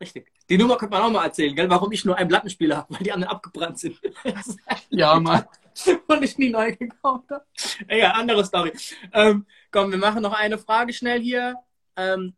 [0.00, 0.30] Richtig.
[0.48, 1.70] Die Nummer könnte man auch mal erzählen, gell?
[1.70, 3.98] warum ich nur einen Plattenspieler habe, weil die anderen abgebrannt sind.
[4.90, 5.44] ja, Mann.
[6.06, 7.44] Und ich nie neu gekauft habe.
[7.88, 8.72] Egal, andere Story.
[9.12, 11.56] Ähm, komm, wir machen noch eine Frage schnell hier.
[11.96, 12.34] Ähm,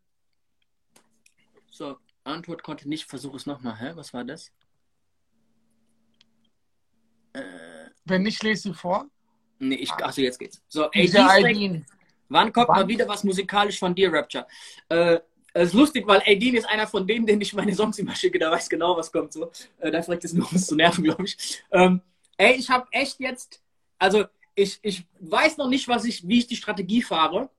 [1.69, 3.77] so, Antwort konnte nicht, versuche es nochmal.
[3.79, 3.91] Hä?
[3.95, 4.51] Was war das?
[7.33, 7.41] Äh,
[8.05, 9.09] Wenn nicht, lese sie vor.
[9.59, 10.61] Nee, ich, achso, jetzt geht's.
[10.67, 11.83] So, ey,
[12.29, 12.81] Wann kommt Wann?
[12.81, 14.47] mal wieder was musikalisch von dir, Rapture?
[14.87, 15.19] Äh,
[15.53, 18.37] es ist lustig, weil Aideen ist einer von denen, denen ich meine Songs immer schicke,
[18.37, 19.33] der weiß genau, was kommt.
[19.33, 19.51] So.
[19.79, 21.63] Äh, da fragt es nur, um es zu nerven, glaube ich.
[21.71, 22.01] Ähm,
[22.37, 23.61] ey, ich habe echt jetzt,
[23.97, 27.49] also ich, ich weiß noch nicht, was ich, wie ich die Strategie fahre,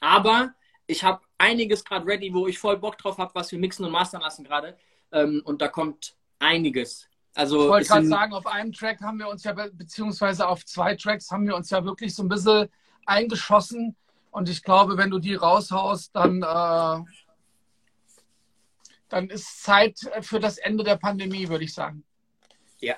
[0.00, 0.54] aber
[0.86, 3.92] ich habe einiges gerade ready, wo ich voll Bock drauf habe, was wir mixen und
[3.92, 4.76] mastern lassen gerade.
[5.12, 7.07] Ähm, und da kommt einiges.
[7.34, 10.96] Also, ich wollte gerade sagen, auf einem Track haben wir uns ja, beziehungsweise auf zwei
[10.96, 12.68] Tracks haben wir uns ja wirklich so ein bisschen
[13.06, 13.96] eingeschossen.
[14.30, 17.04] Und ich glaube, wenn du die raushaust, dann, äh,
[19.08, 22.04] dann ist Zeit für das Ende der Pandemie, würde ich sagen.
[22.80, 22.96] Ja.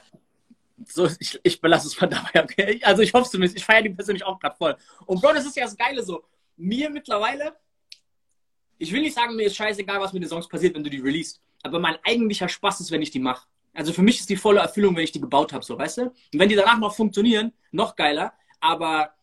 [0.86, 2.42] So, ich, ich belasse es von dabei.
[2.42, 2.80] Okay?
[2.82, 3.56] Also ich hoffe es zumindest.
[3.58, 4.76] Ich feiere die persönlich auch gerade voll.
[5.06, 6.24] Und Bro, das ist ja das Geile so.
[6.56, 7.56] Mir mittlerweile,
[8.78, 11.00] ich will nicht sagen, mir ist scheißegal, was mit den Songs passiert, wenn du die
[11.00, 11.40] releast.
[11.62, 13.46] Aber mein eigentlicher Spaß ist, wenn ich die mache.
[13.80, 16.02] Also für mich ist die volle Erfüllung, wenn ich die gebaut habe, so, weißt du?
[16.02, 18.34] Und wenn die danach noch funktionieren, noch geiler.
[18.60, 19.14] Aber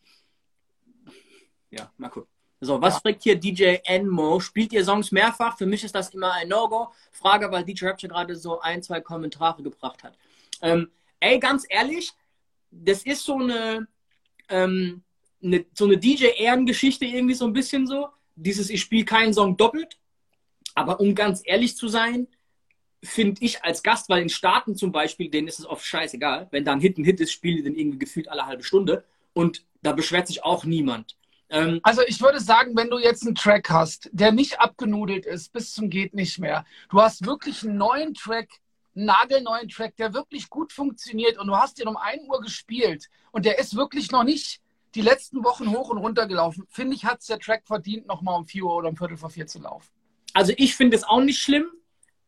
[1.70, 2.28] ja, mal gucken.
[2.60, 3.00] So, was Ja.
[3.02, 4.40] fragt hier DJ Enmo?
[4.40, 5.60] Spielt ihr Songs mehrfach?
[5.60, 6.92] Für mich ist das immer ein No-Go.
[7.12, 10.18] Frage, weil DJ Rapture gerade so ein, zwei Kommentare gebracht hat.
[10.64, 10.90] Ähm,
[11.20, 12.14] ey, ganz ehrlich,
[12.72, 13.88] das ist so eine,
[14.50, 15.04] ähm,
[15.44, 18.08] eine so eine DJ-Ehrengeschichte irgendwie so ein bisschen so.
[18.36, 20.00] Dieses, ich spiele keinen Song doppelt.
[20.74, 22.28] Aber um ganz ehrlich zu sein,
[23.04, 26.48] finde ich als Gast, weil in Staaten zum Beispiel, denen ist es oft scheißegal.
[26.52, 29.04] Wenn da ein Hit ein Hit ist, spielen die den irgendwie gefühlt alle halbe Stunde.
[29.34, 31.16] Und da beschwert sich auch niemand.
[31.50, 35.54] Ähm, Also ich würde sagen, wenn du jetzt einen Track hast, der nicht abgenudelt ist
[35.54, 38.50] bis zum geht nicht mehr, du hast wirklich einen neuen Track,
[38.96, 43.08] einen nagelneuen Track, der wirklich gut funktioniert und du hast den um 1 Uhr gespielt
[43.32, 44.60] und der ist wirklich noch nicht
[44.96, 48.40] die letzten Wochen hoch und runter gelaufen, finde ich, hat es der Track verdient, nochmal
[48.40, 49.88] um 4 Uhr oder um Viertel vor 4 zu laufen.
[50.34, 51.70] Also ich finde es auch nicht schlimm,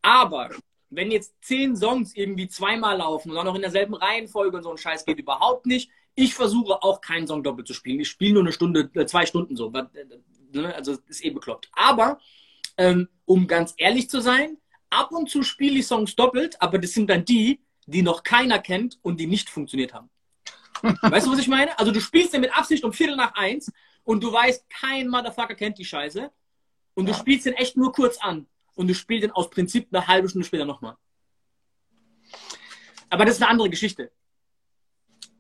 [0.01, 0.49] aber
[0.89, 4.71] wenn jetzt zehn Songs irgendwie zweimal laufen und dann noch in derselben Reihenfolge und so
[4.71, 5.91] ein Scheiß geht überhaupt nicht.
[6.15, 7.99] Ich versuche auch keinen Song doppelt zu spielen.
[7.99, 9.71] Ich spiele nur eine Stunde, äh, zwei Stunden so.
[9.71, 10.05] Was, äh,
[10.51, 10.73] ne?
[10.75, 11.69] Also ist eh bekloppt.
[11.73, 12.19] Aber
[12.77, 14.57] ähm, um ganz ehrlich zu sein,
[14.89, 18.59] ab und zu spiele ich Songs doppelt, aber das sind dann die, die noch keiner
[18.59, 20.09] kennt und die nicht funktioniert haben.
[21.01, 21.77] Weißt du, was ich meine?
[21.77, 23.71] Also du spielst den mit Absicht um Viertel nach eins
[24.03, 26.31] und du weißt, kein Motherfucker kennt die Scheiße.
[26.95, 27.17] Und du Ja.
[27.17, 28.47] spielst den echt nur kurz an.
[28.75, 30.95] Und du spielst den aus Prinzip eine halbe Stunde später nochmal.
[33.09, 34.11] Aber das ist eine andere Geschichte.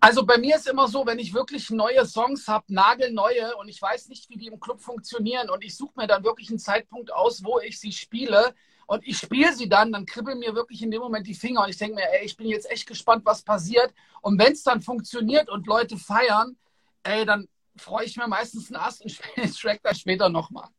[0.01, 3.81] Also bei mir ist immer so, wenn ich wirklich neue Songs habe, nagelneue und ich
[3.81, 7.11] weiß nicht, wie die im Club funktionieren und ich suche mir dann wirklich einen Zeitpunkt
[7.11, 8.55] aus, wo ich sie spiele
[8.87, 11.69] und ich spiele sie dann, dann kribbeln mir wirklich in dem Moment die Finger und
[11.69, 13.93] ich denke mir, ey, ich bin jetzt echt gespannt, was passiert.
[14.21, 16.57] Und wenn es dann funktioniert und Leute feiern,
[17.03, 20.69] ey, dann freue ich mir meistens einen Ast und spiele den Track dann später nochmal.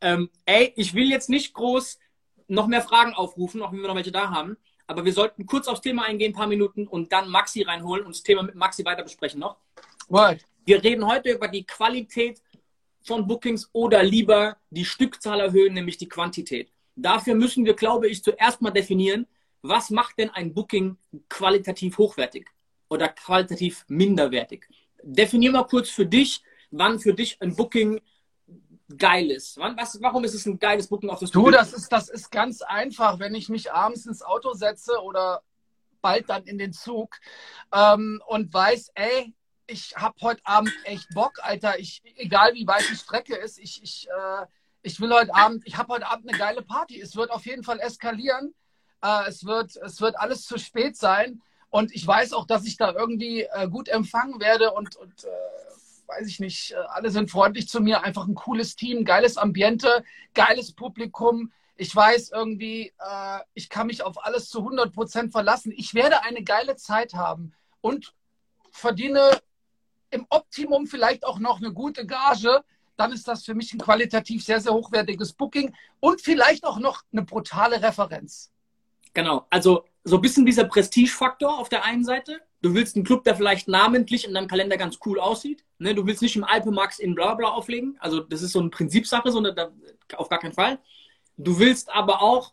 [0.00, 1.98] Ähm, ey, ich will jetzt nicht groß
[2.48, 4.56] noch mehr Fragen aufrufen, auch wenn wir noch welche da haben.
[4.86, 8.14] Aber wir sollten kurz aufs Thema eingehen, ein paar Minuten, und dann Maxi reinholen und
[8.14, 9.56] das Thema mit Maxi weiter besprechen noch.
[10.08, 10.44] Word.
[10.64, 12.42] Wir reden heute über die Qualität
[13.02, 16.70] von Bookings oder lieber die Stückzahl erhöhen, nämlich die Quantität.
[16.96, 19.26] Dafür müssen wir, glaube ich, zuerst mal definieren,
[19.62, 20.96] was macht denn ein Booking
[21.28, 22.48] qualitativ hochwertig
[22.88, 24.66] oder qualitativ minderwertig.
[25.02, 28.00] Definier mal kurz für dich, wann für dich ein Booking
[28.98, 29.56] geil ist.
[29.58, 32.30] Wann, was, warum ist es ein geiles Booking, auf das Du, das ist, das ist
[32.30, 35.42] ganz einfach, wenn ich mich abends ins Auto setze oder
[36.00, 37.16] bald dann in den Zug
[37.72, 39.34] ähm, und weiß, ey,
[39.66, 41.78] ich habe heute Abend echt Bock, Alter.
[41.78, 44.46] Ich, egal wie weit die Strecke ist, ich, ich, äh,
[44.82, 47.00] ich will heute Abend, ich habe heute Abend eine geile Party.
[47.00, 48.54] Es wird auf jeden Fall eskalieren.
[49.02, 51.40] Äh, es, wird, es wird alles zu spät sein.
[51.68, 55.28] Und ich weiß auch, dass ich da irgendwie äh, gut empfangen werde und, und äh,
[56.10, 60.04] weiß ich nicht, äh, alle sind freundlich zu mir, einfach ein cooles Team, geiles Ambiente,
[60.34, 61.52] geiles Publikum.
[61.76, 65.72] Ich weiß irgendwie, äh, ich kann mich auf alles zu 100 Prozent verlassen.
[65.76, 68.14] Ich werde eine geile Zeit haben und
[68.70, 69.40] verdiene
[70.10, 72.62] im Optimum vielleicht auch noch eine gute Gage.
[72.96, 77.02] Dann ist das für mich ein qualitativ sehr, sehr hochwertiges Booking und vielleicht auch noch
[77.12, 78.50] eine brutale Referenz.
[79.14, 82.40] Genau, also so ein bisschen dieser Prestigefaktor auf der einen Seite.
[82.62, 85.64] Du willst einen Club, der vielleicht namentlich in deinem Kalender ganz cool aussieht.
[85.78, 85.94] Ne?
[85.94, 87.96] Du willst nicht im Alpemax in Blabla auflegen.
[88.00, 89.72] Also das ist so eine Prinzipsache, so da,
[90.16, 90.78] auf gar keinen Fall.
[91.36, 92.52] Du willst aber auch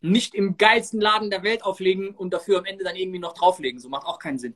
[0.00, 3.80] nicht im geilsten Laden der Welt auflegen und dafür am Ende dann irgendwie noch drauflegen.
[3.80, 4.54] So macht auch keinen Sinn.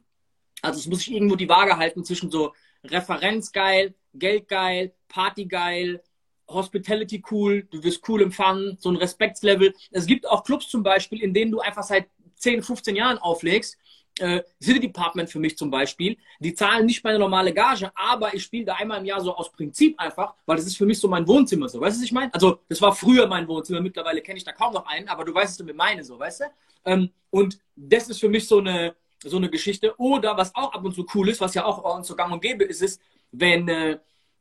[0.63, 5.47] Also es muss sich irgendwo die Waage halten zwischen so Referenz geil, Geld geil, Party
[5.47, 6.03] geil,
[6.49, 9.75] Hospitality cool, du wirst cool empfangen, so ein Respektslevel.
[9.91, 13.77] Es gibt auch Clubs zum Beispiel, in denen du einfach seit 10, 15 Jahren auflegst.
[14.21, 16.17] Äh, City Department für mich zum Beispiel.
[16.41, 19.51] Die zahlen nicht meine normale Gage, aber ich spiele da einmal im Jahr so aus
[19.53, 21.81] Prinzip einfach, weil das ist für mich so mein Wohnzimmer so.
[21.81, 22.33] Weißt du, was ich meine?
[22.35, 25.35] Also, das war früher mein Wohnzimmer, mittlerweile kenne ich da kaum noch einen, aber du
[25.35, 26.45] weißt, was du mir meine, so, weißt du?
[26.85, 29.95] Ähm, und das ist für mich so eine, so eine Geschichte.
[29.99, 32.33] Oder was auch ab und zu cool ist, was ja auch bei uns so gang
[32.33, 33.01] und gäbe ist, ist,
[33.33, 33.99] wenn äh,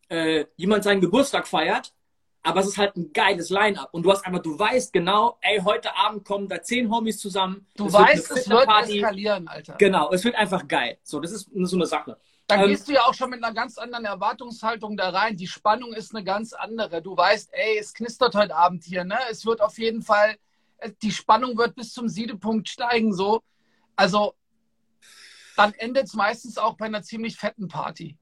[0.09, 1.93] äh, jemand seinen Geburtstag feiert,
[2.47, 5.59] aber es ist halt ein geiles Line-Up und du hast einfach, du weißt genau, ey,
[5.59, 7.67] heute Abend kommen da zehn Homies zusammen.
[7.75, 8.97] Du es weißt, es wird Fitnessparty.
[8.99, 9.75] eskalieren, Alter.
[9.77, 10.97] Genau, es wird einfach geil.
[11.03, 12.17] So, das ist so eine Sache.
[12.47, 15.35] Da Ähm, gehst du ja auch schon mit einer ganz anderen Erwartungshaltung da rein.
[15.35, 17.01] Die Spannung ist eine ganz andere.
[17.01, 19.17] Du weißt, ey, es knistert heute Abend hier, ne?
[19.29, 20.37] Es wird auf jeden Fall,
[20.77, 23.41] äh, die Spannung wird bis zum Siedepunkt steigen, so.
[23.97, 24.35] Also,
[25.57, 28.17] dann endet es meistens auch bei einer ziemlich fetten Party.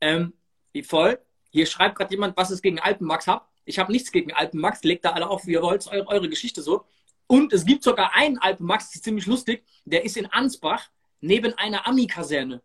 [0.00, 0.32] Ähm,
[0.72, 1.18] wie voll.
[1.50, 3.48] Hier schreibt gerade jemand, was es gegen Alpenmax habt.
[3.64, 4.82] Ich habe nichts gegen Alpenmax.
[4.84, 6.84] Legt da alle auf, wie ihr wollt, eure, eure Geschichte so.
[7.26, 9.64] Und es gibt sogar einen Alpenmax, das ist ziemlich lustig.
[9.84, 10.88] Der ist in Ansbach
[11.20, 12.62] neben einer Ami-Kaserne.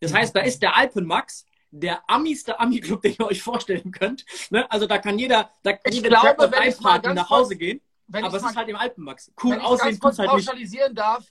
[0.00, 4.24] Das heißt, da ist der Alpenmax, der amiste Ami-Club, den ihr euch vorstellen könnt.
[4.50, 4.70] Ne?
[4.70, 7.58] Also da kann jeder, da kann Ich jeder glaube, wenn ich mal nach Hause kurz-
[7.58, 7.80] gehen.
[8.08, 9.32] Wenn Aber ich es ist halt im Alpenmax.
[9.42, 10.46] Cool Wenn ich aussehen ganz kurz halt nicht.
[10.46, 11.24] pauschalisieren darf,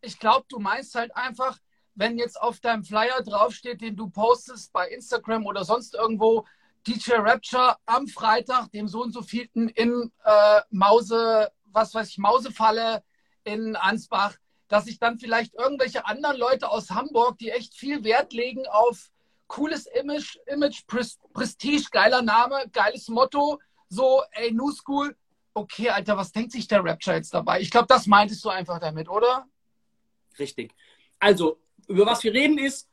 [0.00, 1.56] ich glaube, du meinst halt einfach,
[1.94, 6.46] wenn jetzt auf deinem Flyer draufsteht, den du postest bei Instagram oder sonst irgendwo,
[6.86, 12.18] DJ Rapture am Freitag, dem so und so vielten im äh, Mause, was weiß ich,
[12.18, 13.02] Mausefalle
[13.44, 14.36] in Ansbach,
[14.68, 19.10] dass ich dann vielleicht irgendwelche anderen Leute aus Hamburg, die echt viel Wert legen auf
[19.46, 25.16] cooles Image, Image, Prestige, geiler Name, geiles Motto, so, ey, New School,
[25.52, 27.60] okay, Alter, was denkt sich der Rapture jetzt dabei?
[27.60, 29.46] Ich glaube, das meintest du einfach damit, oder?
[30.38, 30.72] Richtig.
[31.18, 31.58] Also,
[31.90, 32.88] über was wir reden ist,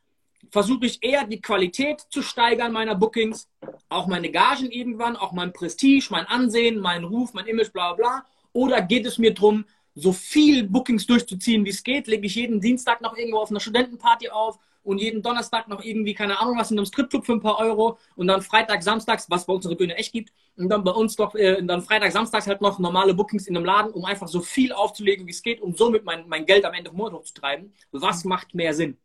[0.49, 3.49] versuche ich eher die Qualität zu steigern meiner Bookings,
[3.89, 8.25] auch meine Gagen irgendwann, auch mein Prestige, mein Ansehen, mein Ruf, mein Image, bla bla.
[8.53, 12.07] Oder geht es mir darum, so viel Bookings durchzuziehen, wie es geht?
[12.07, 16.13] Lege ich jeden Dienstag noch irgendwo auf einer Studentenparty auf und jeden Donnerstag noch irgendwie,
[16.13, 19.45] keine Ahnung was, in einem Stripclub für ein paar Euro und dann Freitag, Samstags, was
[19.45, 22.13] bei uns in der Bühne echt gibt, und dann bei uns doch, äh, dann Freitag,
[22.13, 25.41] Samstags halt noch normale Bookings in einem Laden, um einfach so viel aufzulegen, wie es
[25.41, 27.73] geht, um somit mein, mein Geld am Ende vom Monat hochzutreiben.
[27.91, 28.97] Was macht mehr Sinn?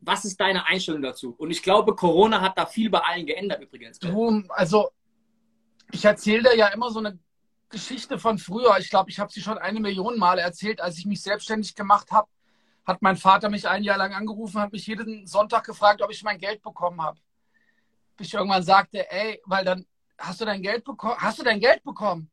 [0.00, 1.34] Was ist deine Einstellung dazu?
[1.36, 3.98] Und ich glaube, Corona hat da viel bei allen geändert übrigens.
[3.98, 4.88] Du, also
[5.92, 7.18] ich erzähle dir ja immer so eine
[7.68, 8.74] Geschichte von früher.
[8.78, 12.10] Ich glaube, ich habe sie schon eine Million Mal erzählt, als ich mich selbstständig gemacht
[12.10, 12.26] habe.
[12.86, 16.22] Hat mein Vater mich ein Jahr lang angerufen, hat mich jeden Sonntag gefragt, ob ich
[16.22, 17.18] mein Geld bekommen habe.
[18.16, 19.86] Bis ich irgendwann sagte, ey, weil dann
[20.18, 21.16] hast du dein Geld bekommen?
[21.18, 22.30] Hast du dein Geld bekommen?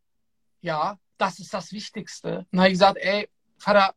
[0.61, 2.39] Ja, das ist das Wichtigste.
[2.39, 3.93] Und dann habe ich gesagt, ey, Vater,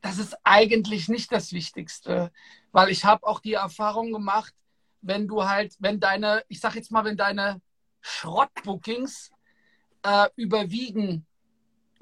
[0.00, 2.30] das ist eigentlich nicht das Wichtigste,
[2.72, 4.54] weil ich habe auch die Erfahrung gemacht,
[5.00, 7.62] wenn du halt, wenn deine, ich sag jetzt mal, wenn deine
[8.02, 9.30] Schrottbookings
[10.02, 11.26] äh, überwiegen,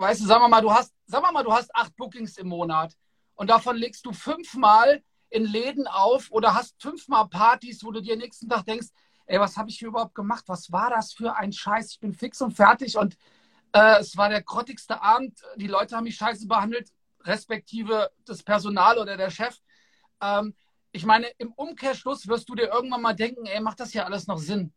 [0.02, 2.48] weißt du, sagen wir mal, du hast, sagen wir mal, du hast acht Bookings im
[2.48, 2.94] Monat
[3.34, 8.16] und davon legst du fünfmal in Läden auf oder hast fünfmal Partys, wo du dir
[8.16, 8.88] nächsten Tag denkst,
[9.26, 10.44] ey, was habe ich hier überhaupt gemacht?
[10.48, 11.92] Was war das für ein Scheiß?
[11.92, 13.16] Ich bin fix und fertig und
[13.72, 15.40] äh, es war der grottigste Abend.
[15.56, 16.90] Die Leute haben mich scheiße behandelt
[17.24, 19.56] respektive das Personal oder der Chef.
[20.20, 20.54] Ähm,
[20.90, 24.26] ich meine, im Umkehrschluss wirst du dir irgendwann mal denken, ey, macht das hier alles
[24.26, 24.72] noch Sinn?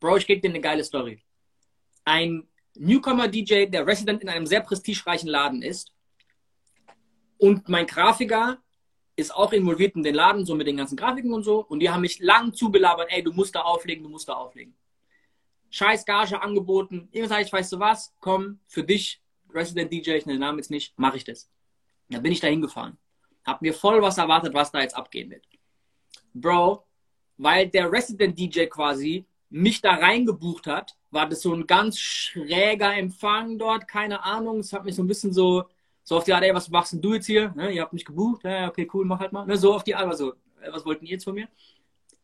[0.00, 1.22] Bro, ich gebe dir eine geile Story.
[2.04, 2.48] Ein
[2.78, 5.92] Newcomer-DJ, der Resident in einem sehr prestigereichen Laden ist
[7.38, 8.58] und mein Grafiker
[9.16, 11.64] ist auch involviert in den Laden, so mit den ganzen Grafiken und so.
[11.64, 14.76] Und die haben mich lang zugelabert, ey, du musst da auflegen, du musst da auflegen.
[15.70, 17.08] Scheiß Gage angeboten.
[17.12, 20.58] Irgendwann sage ich, weißt du was, komm, für dich Resident DJ, ich nenne den Namen
[20.58, 21.50] jetzt nicht, mache ich das.
[22.10, 22.98] Da bin ich da hingefahren.
[23.44, 25.46] Hab mir voll was erwartet, was da jetzt abgehen wird.
[26.34, 26.86] Bro,
[27.38, 32.94] weil der Resident DJ quasi mich da reingebucht hat, war das so ein ganz schräger
[32.94, 34.60] Empfang dort, keine Ahnung.
[34.60, 35.64] Es hat mich so ein bisschen so,
[36.04, 37.52] so auf die Art, ey, was machst denn du jetzt hier?
[37.56, 39.46] Ne, ihr habt mich gebucht, ja, okay, cool, mach halt mal.
[39.46, 40.34] Ne, so auf die Art, also,
[40.70, 41.48] was wollten ihr jetzt von mir?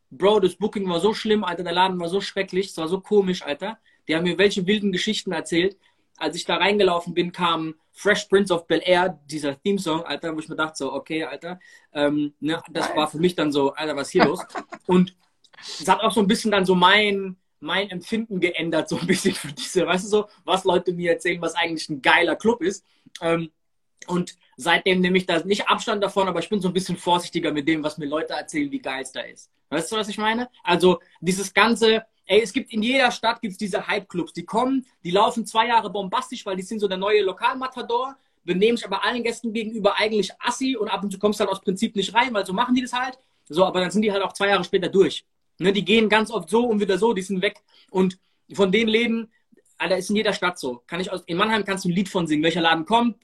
[0.09, 3.01] Bro, das Booking war so schlimm, Alter, der Laden war so schrecklich, es war so
[3.01, 3.79] komisch, Alter.
[4.07, 5.77] Die haben mir welche wilden Geschichten erzählt
[6.17, 10.39] als ich da reingelaufen bin, kam Fresh Prince of Bel Air, dieser Theme-Song, Alter, wo
[10.39, 11.59] ich mir dachte, so, okay, Alter,
[11.93, 14.39] ähm, ne, das war für mich dann so, Alter, was ist hier los?
[14.87, 15.15] Und
[15.79, 19.33] es hat auch so ein bisschen dann so mein, mein Empfinden geändert, so ein bisschen
[19.33, 22.85] für diese, weißt du so, was Leute mir erzählen, was eigentlich ein geiler Club ist.
[23.21, 23.51] Ähm,
[24.07, 27.51] und seitdem nehme ich da nicht Abstand davon, aber ich bin so ein bisschen vorsichtiger
[27.51, 29.49] mit dem, was mir Leute erzählen, wie geil es da ist.
[29.69, 30.49] Weißt du, was ich meine?
[30.63, 34.33] Also dieses ganze, Ey, es gibt in jeder Stadt gibt's diese Hype-Clubs.
[34.33, 38.77] Die kommen, die laufen zwei Jahre bombastisch, weil die sind so der neue Lokalmatador, benehmen
[38.77, 41.61] sich aber allen Gästen gegenüber eigentlich assi und ab und zu kommst du halt aus
[41.61, 43.17] Prinzip nicht rein, weil so machen die das halt.
[43.49, 45.25] So, aber dann sind die halt auch zwei Jahre später durch.
[45.63, 47.61] Ne, die gehen ganz oft so und wieder so, die sind weg.
[47.89, 48.19] Und
[48.53, 49.31] von den Läden,
[49.77, 50.83] Alter, ist in jeder Stadt so.
[50.87, 52.43] Kann ich aus, in Mannheim kannst du ein Lied von singen.
[52.43, 53.17] Welcher Laden kommt,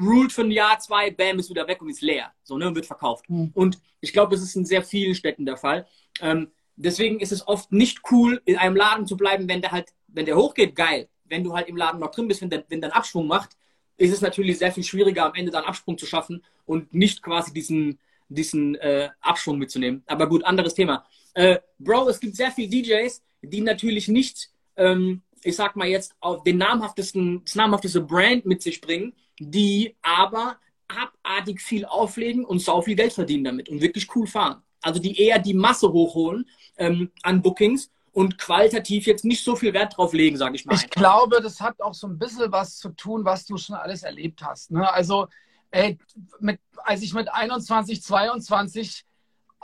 [0.00, 2.32] ruled für ein Jahr, zwei, bam, ist wieder weg und ist leer.
[2.42, 3.28] So, ne, und wird verkauft.
[3.28, 3.50] Mhm.
[3.54, 5.86] Und ich glaube, das ist in sehr vielen Städten der Fall.
[6.20, 9.92] Ähm, Deswegen ist es oft nicht cool, in einem Laden zu bleiben, wenn der halt,
[10.08, 11.08] wenn der hochgeht, geil.
[11.24, 13.56] Wenn du halt im Laden noch drin bist, wenn der, wenn der einen Abschwung macht,
[13.96, 17.52] ist es natürlich sehr viel schwieriger, am Ende dann Absprung zu schaffen und nicht quasi
[17.52, 20.02] diesen, diesen äh, Abschwung mitzunehmen.
[20.06, 21.06] Aber gut, anderes Thema.
[21.34, 26.14] Äh, Bro, es gibt sehr viele DJs, die natürlich nicht, ähm, ich sag mal jetzt,
[26.20, 30.56] auf den namhaftesten, das namhafteste Brand mit sich bringen, die aber
[30.88, 34.62] abartig viel auflegen und sau viel Geld verdienen damit und wirklich cool fahren.
[34.80, 39.72] Also die eher die Masse hochholen ähm, an Bookings und qualitativ jetzt nicht so viel
[39.72, 40.74] Wert drauf legen, sage ich mal.
[40.74, 44.02] Ich glaube, das hat auch so ein bisschen was zu tun, was du schon alles
[44.02, 44.70] erlebt hast.
[44.70, 44.90] Ne?
[44.90, 45.26] Also,
[45.70, 45.98] ey,
[46.38, 49.13] mit, als ich mit 21, 22 äh,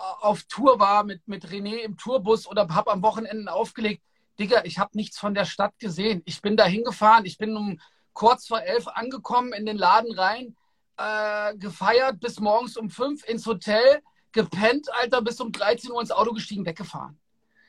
[0.01, 4.03] auf Tour war mit, mit René im Tourbus oder habe am Wochenende aufgelegt,
[4.39, 6.23] Digga, ich habe nichts von der Stadt gesehen.
[6.25, 7.79] Ich bin da hingefahren, ich bin um
[8.15, 10.57] kurz vor elf angekommen in den Laden rein,
[10.97, 14.01] äh, gefeiert bis morgens um fünf ins Hotel,
[14.33, 17.19] gepennt, Alter, bis um 13 Uhr ins Auto gestiegen, weggefahren.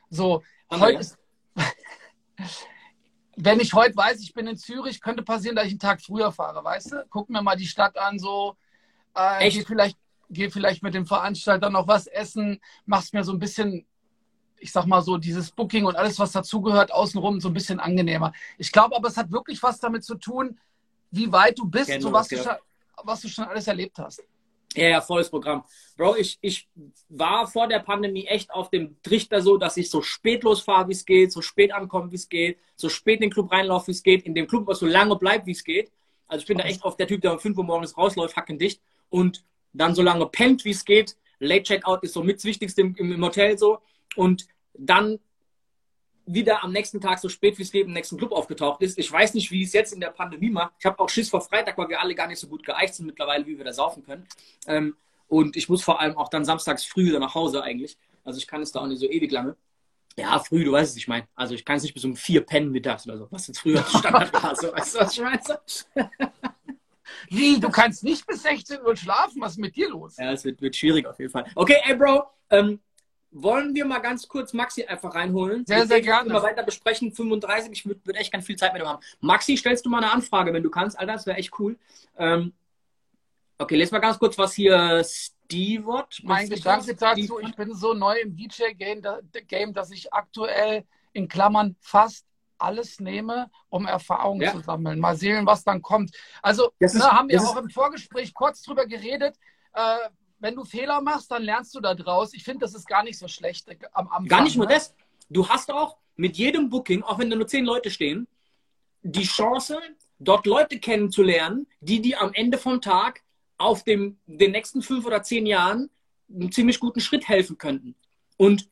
[0.09, 0.81] So, okay.
[0.81, 1.17] heute ist.
[3.35, 6.31] wenn ich heute weiß, ich bin in Zürich, könnte passieren, dass ich einen Tag früher
[6.31, 7.05] fahre, weißt du?
[7.09, 8.55] Guck mir mal die Stadt an, so.
[9.15, 9.67] Äh, Echt?
[9.67, 9.97] vielleicht,
[10.31, 13.85] gehe vielleicht mit dem Veranstalter noch was essen, machst mir so ein bisschen,
[14.57, 18.33] ich sag mal so, dieses Booking und alles, was dazugehört, außenrum so ein bisschen angenehmer.
[18.57, 20.59] Ich glaube aber, es hat wirklich was damit zu tun,
[21.11, 22.55] wie weit du bist, so was, du schon,
[23.03, 24.23] was du schon alles erlebt hast.
[24.75, 25.65] Ja, ja, volles Programm.
[25.97, 26.69] Bro, ich, ich
[27.09, 30.93] war vor der Pandemie echt auf dem Trichter so, dass ich so spät losfahre, wie
[30.93, 33.91] es geht, so spät ankomme, wie es geht, so spät in den Club reinlaufe, wie
[33.91, 35.91] es geht, in dem Club was so lange bleibt, wie es geht.
[36.27, 38.81] Also ich bin da echt auf der Typ, der um 5 Uhr morgens rausläuft, hackendicht
[39.09, 39.43] und
[39.73, 41.15] dann so lange pennt, wie es geht.
[41.39, 43.79] Late Checkout ist so mit das Wichtigste im, im Hotel so.
[44.15, 45.19] Und dann
[46.25, 48.97] wieder am nächsten Tag so spät wie es geht im nächsten Club aufgetaucht ist.
[48.97, 50.73] Ich weiß nicht, wie es jetzt in der Pandemie macht.
[50.79, 53.05] Ich habe auch Schiss vor Freitag, weil wir alle gar nicht so gut geeicht sind
[53.07, 54.27] mittlerweile, wie wir da saufen können.
[54.67, 54.95] Ähm,
[55.27, 57.97] und ich muss vor allem auch dann samstags früh wieder nach Hause eigentlich.
[58.23, 59.55] Also ich kann es da auch nicht so ewig lange.
[60.17, 61.27] Ja, früh, du weißt es, ich meine.
[61.35, 63.83] Also ich kann es nicht bis um vier pennen mittags oder so, was jetzt früher
[63.87, 64.55] Standard war.
[64.55, 65.41] So, weißt du, was ich meine?
[67.29, 69.41] Wie, du kannst nicht bis 16 Uhr schlafen?
[69.41, 70.17] Was ist mit dir los?
[70.17, 71.45] Ja, es wird, wird schwierig auf jeden Fall.
[71.55, 72.79] Okay, ey Bro, ähm,
[73.31, 75.65] wollen wir mal ganz kurz Maxi einfach reinholen?
[75.65, 76.33] Sehr, sehr gerne.
[76.33, 77.13] Mal weiter besprechen.
[77.13, 79.03] 35, ich würde würd echt ganz viel Zeit mit ihm haben.
[79.21, 81.77] Maxi, stellst du mal eine Anfrage, wenn du kannst, Alter, das wäre echt cool.
[82.17, 82.53] Ähm,
[83.57, 86.19] okay, lese mal ganz kurz, was hier Steve hat.
[86.23, 90.83] Mein Gedanke dazu, ich bin so neu im DJ-Game, dass ich aktuell
[91.13, 92.25] in Klammern fast
[92.61, 94.51] alles nehme, um Erfahrungen ja.
[94.51, 94.99] zu sammeln.
[94.99, 96.11] Mal sehen, was dann kommt.
[96.41, 99.37] Also, das ne, haben wir auch im Vorgespräch kurz drüber geredet.
[99.73, 99.97] Äh,
[100.39, 102.33] wenn du Fehler machst, dann lernst du da draus.
[102.33, 104.27] Ich finde, das ist gar nicht so schlecht am Anfang.
[104.27, 104.73] Gar nicht nur ne?
[104.73, 104.95] das.
[105.29, 108.27] Du hast auch mit jedem Booking, auch wenn da nur zehn Leute stehen,
[109.03, 109.79] die Chance,
[110.19, 113.23] dort Leute kennenzulernen, die dir am Ende vom Tag
[113.57, 115.89] auf dem, den nächsten fünf oder zehn Jahren
[116.29, 117.95] einen ziemlich guten Schritt helfen könnten.
[118.37, 118.67] Und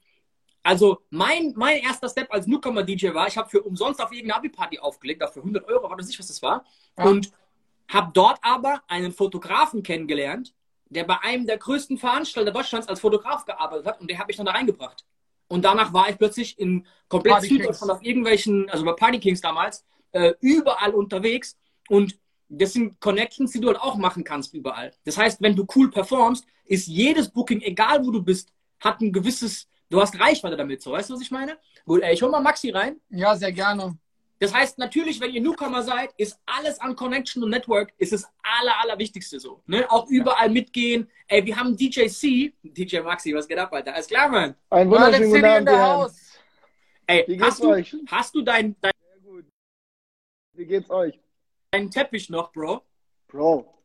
[0.63, 4.79] also mein, mein erster Step als Newcomer-DJ war, ich habe für umsonst auf irgendeine Abi-Party
[4.79, 6.65] aufgelegt, dafür 100 Euro, das nicht, was das war.
[6.97, 7.05] Ja.
[7.05, 7.31] Und
[7.87, 10.53] habe dort aber einen Fotografen kennengelernt,
[10.89, 14.37] der bei einem der größten Veranstalter Deutschlands als Fotograf gearbeitet hat und der habe ich
[14.37, 15.05] dann da reingebracht.
[15.47, 19.85] Und danach war ich plötzlich in komplett Süddeutschland auf irgendwelchen, also bei Party Kings damals,
[20.11, 21.57] äh, überall unterwegs
[21.89, 24.91] und das sind Connections, die du halt auch machen kannst überall.
[25.05, 29.11] Das heißt, wenn du cool performst, ist jedes Booking, egal wo du bist, hat ein
[29.11, 31.57] gewisses, du hast Reichweite damit, so, weißt du, was ich meine?
[31.85, 32.99] Gut, ey, ich hol mal Maxi rein.
[33.09, 33.97] Ja, sehr gerne.
[34.39, 38.25] Das heißt, natürlich, wenn ihr Newcomer seid, ist alles an Connection und Network ist das
[38.41, 39.61] aller, allerwichtigste so.
[39.65, 39.85] Ne?
[39.91, 40.53] Auch überall ja.
[40.53, 41.09] mitgehen.
[41.27, 43.93] Ey, wir haben DJ C, DJ Maxi, was geht ab, Alter?
[43.93, 44.55] Alles klar, Mann.
[44.69, 46.39] Ein wunderschönen guten Abend, Haus.
[47.05, 47.95] Ey, Wie geht's hast, du, euch?
[48.07, 48.93] hast du dein, dein...
[49.11, 49.45] Sehr gut.
[50.53, 51.19] Wie geht's euch?
[51.71, 52.81] Deinen Teppich noch, Bro?
[53.27, 53.78] Bro.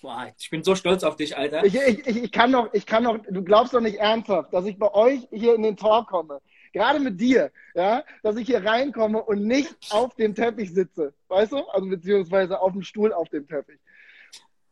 [0.00, 1.64] Boah, ich bin so stolz auf dich, Alter.
[1.64, 4.78] Ich, ich, ich, kann noch, ich kann noch, du glaubst doch nicht ernsthaft, dass ich
[4.78, 6.40] bei euch hier in den Talk komme
[6.72, 11.14] gerade mit dir, ja, dass ich hier reinkomme und nicht auf dem Teppich sitze.
[11.28, 11.58] Weißt du?
[11.68, 13.78] Also beziehungsweise auf dem Stuhl auf dem Teppich.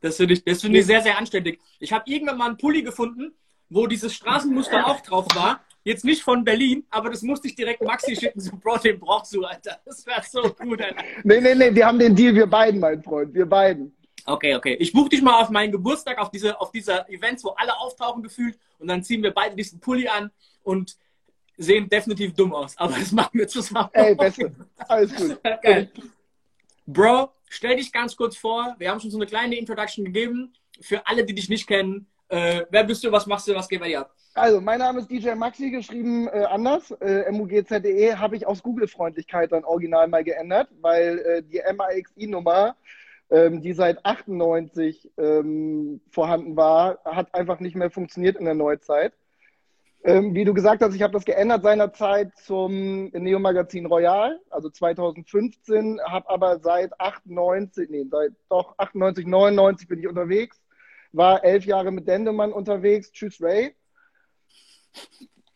[0.01, 1.61] Das finde ich, das find ich sehr, sehr anständig.
[1.81, 3.35] Ich habe irgendwann mal einen Pulli gefunden,
[3.69, 5.61] wo dieses Straßenmuster auch drauf war.
[5.83, 8.41] Jetzt nicht von Berlin, aber das musste ich direkt Maxi schicken.
[8.41, 9.81] So, Bro, den brauchst du, Alter.
[9.85, 11.03] Das wäre so gut, Alter.
[11.23, 13.97] Nee, nee, nee, wir haben den Deal, wir beiden, mein Freund, wir beiden.
[14.27, 14.75] Okay, okay.
[14.81, 18.23] Ich buche dich mal auf meinen Geburtstag, auf diese, auf diese Events, wo alle auftauchen
[18.23, 20.31] gefühlt und dann ziehen wir beide diesen Pulli an
[20.65, 20.97] und
[21.57, 23.89] sehen definitiv dumm aus, aber das machen wir zusammen.
[23.93, 24.53] Ey, beste.
[24.89, 25.41] Alles gut.
[25.63, 25.91] Geil.
[26.87, 28.75] Bro, stell dich ganz kurz vor.
[28.79, 30.53] Wir haben schon so eine kleine Introduction gegeben.
[30.81, 33.81] Für alle, die dich nicht kennen, äh, wer bist du, was machst du, was geht
[33.81, 34.15] bei dir ab?
[34.35, 36.91] Also, mein Name ist DJ Maxi, geschrieben äh, anders.
[37.01, 42.77] Äh, MUGZDE habe ich aus Google-Freundlichkeit dann original mal geändert, weil äh, die MAXI-Nummer,
[43.31, 49.13] ähm, die seit 98 ähm, vorhanden war, hat einfach nicht mehr funktioniert in der Neuzeit.
[50.05, 56.01] Ähm, wie du gesagt hast, ich habe das geändert seinerzeit zum Neo-Magazin Royal, also 2015,
[56.07, 60.61] habe aber seit 98, nee, seit doch 98, 99 bin ich unterwegs,
[61.11, 63.11] war elf Jahre mit Dendemann unterwegs.
[63.11, 63.75] Tschüss, Ray.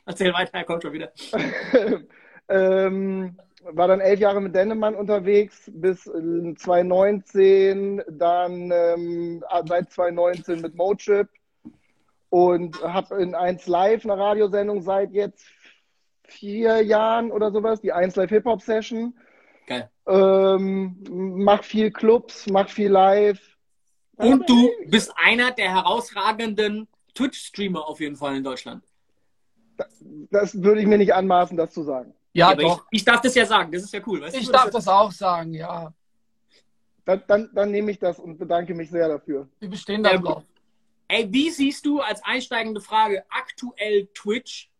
[0.06, 1.12] Erzähl weiter, er kommt schon wieder.
[2.48, 10.74] ähm, war dann elf Jahre mit Dendemann unterwegs bis 2019, dann ähm, seit 2019 mit
[10.74, 11.28] Mochip
[12.30, 15.44] und habe in 1 Live eine Radiosendung seit jetzt
[16.24, 19.14] vier Jahren oder sowas, die 1 Live Hip-Hop Session.
[19.66, 19.90] Geil.
[20.06, 23.40] Ähm, mach viel Clubs, mach viel Live.
[24.16, 28.84] Und du bist einer der herausragenden Twitch-Streamer auf jeden Fall in Deutschland.
[29.76, 32.14] Das, das, würde ich mir nicht anmaßen, das zu sagen.
[32.32, 32.86] Ja, ja doch.
[32.90, 34.20] Ich, ich, darf das ja sagen, das ist ja cool.
[34.20, 35.92] Weißt ich du, darf das auch sagen, ja.
[37.04, 39.48] Dann, dann, dann, nehme ich das und bedanke mich sehr dafür.
[39.58, 40.44] Wir bestehen da drauf.
[41.08, 44.70] Ey, wie siehst du als einsteigende Frage aktuell Twitch?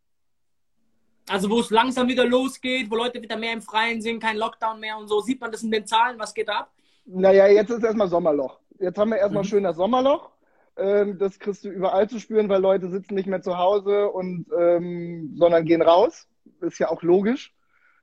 [1.28, 4.78] Also wo es langsam wieder losgeht, wo Leute wieder mehr im Freien sind, kein Lockdown
[4.78, 5.20] mehr und so.
[5.20, 6.18] Sieht man das in den Zahlen?
[6.18, 6.72] Was geht ab?
[7.05, 8.61] Naja, jetzt ist erstmal Sommerloch.
[8.78, 9.48] Jetzt haben wir erstmal Mhm.
[9.48, 10.30] schön das Sommerloch.
[10.76, 14.46] Ähm, das kriegst du überall zu spüren, weil Leute sitzen nicht mehr zu Hause und
[14.57, 16.28] ähm, sondern gehen raus.
[16.62, 17.54] Ist ja auch logisch.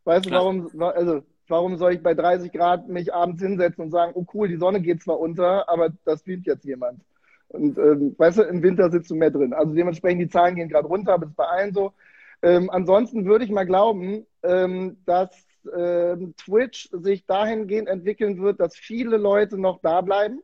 [0.05, 3.91] Weißt du, warum, wa- also, warum soll ich bei 30 Grad mich abends hinsetzen und
[3.91, 7.01] sagen, oh cool, die Sonne geht zwar unter, aber das streamt jetzt jemand.
[7.49, 9.53] Und ähm, weißt du, im Winter sitzt du mehr drin.
[9.53, 11.93] Also dementsprechend, die Zahlen gehen gerade runter, aber das ist bei allen so.
[12.41, 15.32] Ähm, ansonsten würde ich mal glauben, ähm, dass
[15.76, 20.41] ähm, Twitch sich dahingehend entwickeln wird, dass viele Leute noch da bleiben.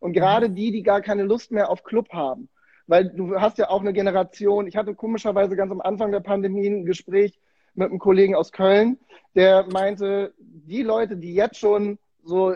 [0.00, 2.48] Und gerade die, die gar keine Lust mehr auf Club haben.
[2.86, 6.66] Weil du hast ja auch eine Generation, ich hatte komischerweise ganz am Anfang der Pandemie
[6.66, 7.38] ein Gespräch
[7.74, 8.98] mit einem Kollegen aus Köln,
[9.34, 12.54] der meinte, die Leute, die jetzt schon so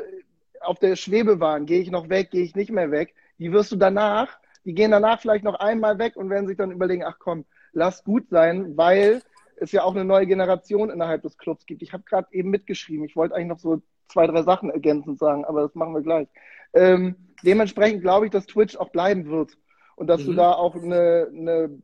[0.61, 3.73] auf der Schwebe waren, gehe ich noch weg, gehe ich nicht mehr weg, die wirst
[3.73, 7.19] du danach, die gehen danach vielleicht noch einmal weg und werden sich dann überlegen, ach
[7.19, 9.23] komm, lass gut sein, weil
[9.57, 11.83] es ja auch eine neue Generation innerhalb des Clubs gibt.
[11.83, 15.45] Ich habe gerade eben mitgeschrieben, ich wollte eigentlich noch so zwei, drei Sachen ergänzend sagen,
[15.45, 16.29] aber das machen wir gleich.
[16.75, 19.57] Ähm, dementsprechend glaube ich, dass Twitch auch bleiben wird
[19.97, 20.37] und dass du Mhm.
[20.37, 21.79] da auch eine, eine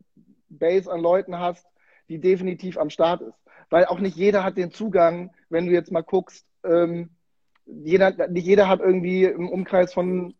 [0.49, 1.66] Base an Leuten hast,
[2.09, 3.39] die definitiv am Start ist.
[3.71, 7.11] Weil auch nicht jeder hat den Zugang, wenn du jetzt mal guckst, ähm,
[7.67, 10.35] jeder, nicht jeder hat irgendwie im Umkreis von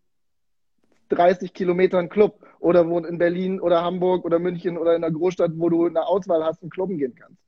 [1.09, 5.53] 30 Kilometern Club oder wohnt in Berlin oder Hamburg oder München oder in einer Großstadt,
[5.55, 7.39] wo du eine Auswahl hast und clubben gehen kannst.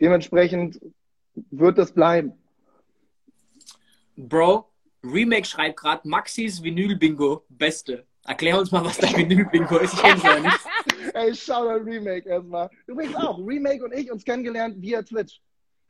[0.00, 0.80] Dementsprechend
[1.50, 2.32] wird das bleiben.
[4.16, 4.68] Bro,
[5.02, 8.04] Remake schreibt gerade Maxis Vinyl-Bingo, beste.
[8.24, 9.94] Erklär uns mal, was dein Vinyl-Bingo ist.
[9.94, 10.60] Ich kenn's ja nicht.
[11.14, 12.70] Ey, schau mal Remake erstmal.
[12.86, 15.40] Übrigens auch, Remake und ich uns kennengelernt via Twitch.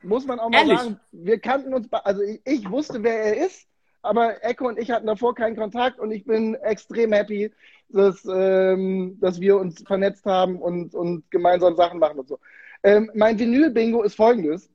[0.02, 0.78] Muss man auch mal Ehrlich?
[0.78, 3.68] sagen, wir kannten uns, also ich, ich wusste, wer er ist,
[4.02, 7.52] aber Echo und ich hatten davor keinen Kontakt und ich bin extrem happy,
[7.88, 12.38] dass, ähm, dass wir uns vernetzt haben und, und gemeinsam Sachen machen und so.
[12.82, 14.68] Ähm, mein Vinyl-Bingo ist folgendes.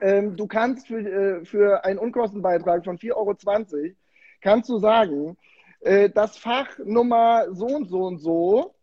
[0.00, 3.94] Ähm, du kannst für, äh, für einen Unkostenbeitrag von 4,20 Euro
[4.40, 5.36] kannst du sagen,
[5.80, 8.73] äh, das Fach Nummer so und so und so,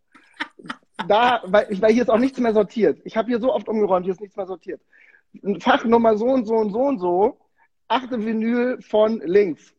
[1.08, 3.00] da, weil, weil hier ist auch nichts mehr sortiert.
[3.04, 4.82] Ich habe hier so oft umgeräumt, hier ist nichts mehr sortiert.
[5.60, 7.38] Fach Nummer so und so und so und so,
[7.88, 9.74] achte Vinyl von links.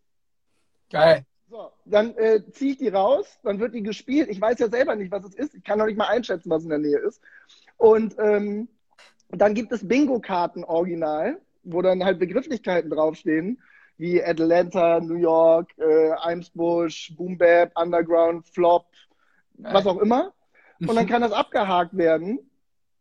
[0.90, 1.24] Geil.
[1.48, 4.30] So, dann äh, ziehe ich die raus, dann wird die gespielt.
[4.30, 5.54] Ich weiß ja selber nicht, was es ist.
[5.54, 7.20] Ich kann noch nicht mal einschätzen, was in der Nähe ist.
[7.76, 8.68] Und ähm,
[9.28, 13.60] dann gibt es Bingo-Karten original, wo dann halt Begrifflichkeiten draufstehen,
[13.98, 18.86] wie Atlanta, New York, äh, Eimsbusch, Boom Bap, Underground, Flop,
[19.58, 20.32] was auch immer.
[20.88, 22.38] Und dann kann das abgehakt werden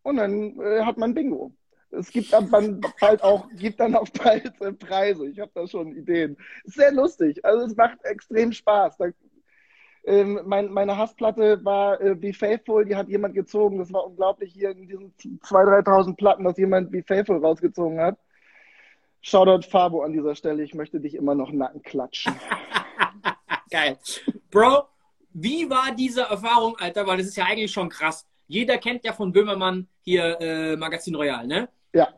[0.03, 1.51] und dann äh, hat man Bingo.
[1.91, 2.49] Es gibt dann
[2.99, 5.27] bald auch, gibt dann auch bald äh, Preise.
[5.27, 6.37] Ich habe da schon Ideen.
[6.63, 7.43] Sehr lustig.
[7.43, 8.97] Also es macht extrem Spaß.
[8.97, 9.07] Da,
[10.05, 13.77] ähm, mein, meine Hassplatte war äh, Be Faithful, die hat jemand gezogen.
[13.77, 18.17] Das war unglaublich hier in diesen 2.000, 3.000 Platten, dass jemand Be Faithful rausgezogen hat.
[19.21, 20.63] Shoutout Fabo an dieser Stelle.
[20.63, 22.33] Ich möchte dich immer noch Nacken klatschen.
[23.69, 23.97] Geil.
[24.49, 24.87] Bro,
[25.33, 27.05] wie war diese Erfahrung, Alter?
[27.07, 28.25] Weil das ist ja eigentlich schon krass.
[28.47, 31.69] Jeder kennt ja von Böhmermann hier äh, Magazin Royal, ne?
[31.93, 32.09] Ja.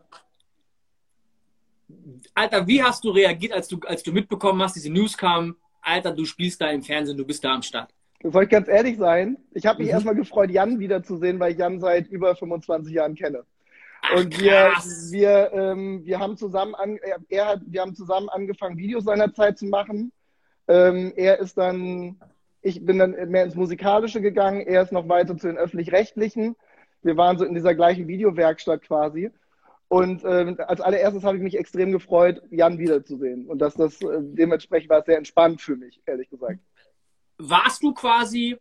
[2.34, 5.56] Alter, wie hast du reagiert, als du, als du mitbekommen hast, diese News kam?
[5.82, 7.92] Alter, du spielst da im Fernsehen, du bist da am Start.
[8.24, 9.38] Soll ich ganz ehrlich sein?
[9.52, 9.94] Ich habe mich Mhm.
[9.96, 13.44] erstmal gefreut, Jan wiederzusehen, weil ich Jan seit über 25 Jahren kenne.
[14.02, 15.12] Ach, Und wir, krass.
[15.12, 19.58] wir, ähm, wir haben zusammen an, er, er hat, wir haben zusammen angefangen, Videos seinerzeit
[19.58, 20.12] zu machen.
[20.68, 22.18] Ähm, er ist dann,
[22.64, 26.56] ich bin dann mehr ins Musikalische gegangen, er ist noch weiter zu den öffentlich-rechtlichen.
[27.02, 29.30] Wir waren so in dieser gleichen Videowerkstatt quasi.
[29.90, 33.48] Und ähm, als allererstes habe ich mich extrem gefreut, Jan wiederzusehen.
[33.48, 36.60] Und dass das äh, dementsprechend war sehr entspannt für mich, ehrlich gesagt.
[37.38, 38.58] Warst du quasi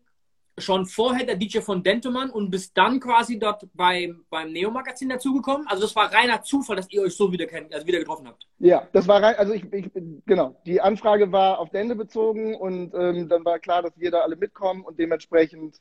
[0.59, 5.66] schon vorher der DJ von Dentemann und bist dann quasi dort beim, beim Neo-Magazin dazugekommen?
[5.66, 8.46] Also das war reiner Zufall, dass ihr euch so wieder, kennt, also wieder getroffen habt.
[8.59, 9.90] Ja, das war rein, also ich, ich
[10.26, 14.20] genau, die Anfrage war auf Dende bezogen und ähm, dann war klar, dass wir da
[14.20, 15.80] alle mitkommen und dementsprechend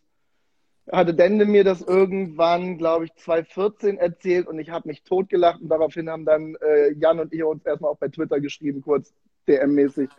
[0.91, 5.69] hatte Dende mir das irgendwann, glaube ich, 2014 erzählt und ich habe mich totgelacht und
[5.69, 9.13] daraufhin haben dann äh, Jan und ich uns erstmal auch bei Twitter geschrieben, kurz
[9.47, 10.09] DM-mäßig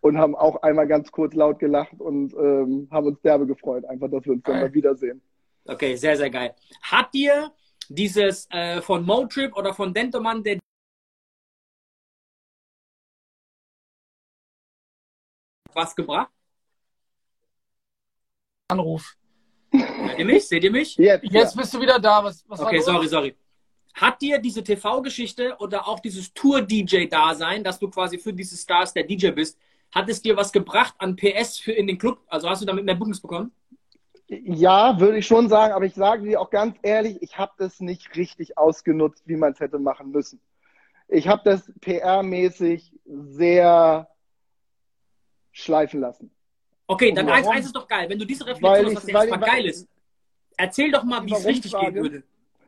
[0.00, 4.10] und haben auch einmal ganz kurz laut gelacht und ähm, haben uns derbe gefreut, einfach,
[4.10, 5.20] dass wir uns dann mal wiedersehen.
[5.64, 6.54] Okay, sehr, sehr geil.
[6.82, 7.52] Hat dir
[7.88, 10.58] dieses äh, von Motrip oder von Dentemann der
[15.74, 16.30] was gebracht?
[18.68, 19.16] Anruf.
[19.70, 20.48] Hört ihr mich?
[20.48, 20.96] Seht ihr mich?
[20.96, 22.24] Jetzt, Jetzt bist du wieder da.
[22.24, 23.36] Was, was Okay, war sorry, sorry.
[23.94, 29.04] Hat dir diese TV-Geschichte oder auch dieses Tour-DJ-Dasein, dass du quasi für diese Stars der
[29.04, 29.58] DJ bist,
[29.92, 32.20] hat es dir was gebracht an PS für in den Club?
[32.26, 33.52] Also hast du damit mehr Bookings bekommen?
[34.28, 37.80] Ja, würde ich schon sagen, aber ich sage dir auch ganz ehrlich, ich habe das
[37.80, 40.38] nicht richtig ausgenutzt, wie man es hätte machen müssen.
[41.08, 44.08] Ich habe das PR-mäßig sehr
[45.52, 46.30] schleifen lassen.
[46.86, 48.08] Okay, dann eins, eins ist doch geil.
[48.10, 49.88] Wenn du diese Reflexion hast, was ja erstmal geil ist,
[50.58, 52.22] erzähl doch mal, wie es richtig gehen würde.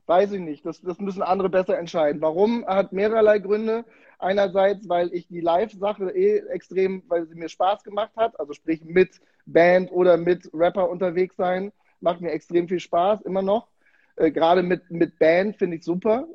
[0.07, 0.65] Weiß ich nicht.
[0.65, 2.21] Das, das müssen andere besser entscheiden.
[2.21, 2.67] Warum?
[2.67, 3.85] Hat mehrerlei Gründe.
[4.23, 8.39] Einerseits, weil ich die Live-Sache eh extrem, weil sie mir Spaß gemacht hat.
[8.39, 11.73] Also sprich mit Band oder mit Rapper unterwegs sein.
[12.01, 13.69] Macht mir extrem viel Spaß, immer noch.
[14.17, 16.29] Äh, Gerade mit, mit Band finde ich super.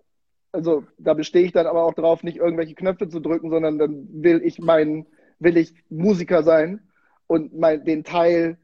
[0.52, 4.08] Also da bestehe ich dann aber auch drauf, nicht irgendwelche Knöpfe zu drücken, sondern dann
[4.12, 5.06] will ich mein,
[5.40, 6.80] will ich Musiker sein
[7.28, 8.58] und mein, den Teil,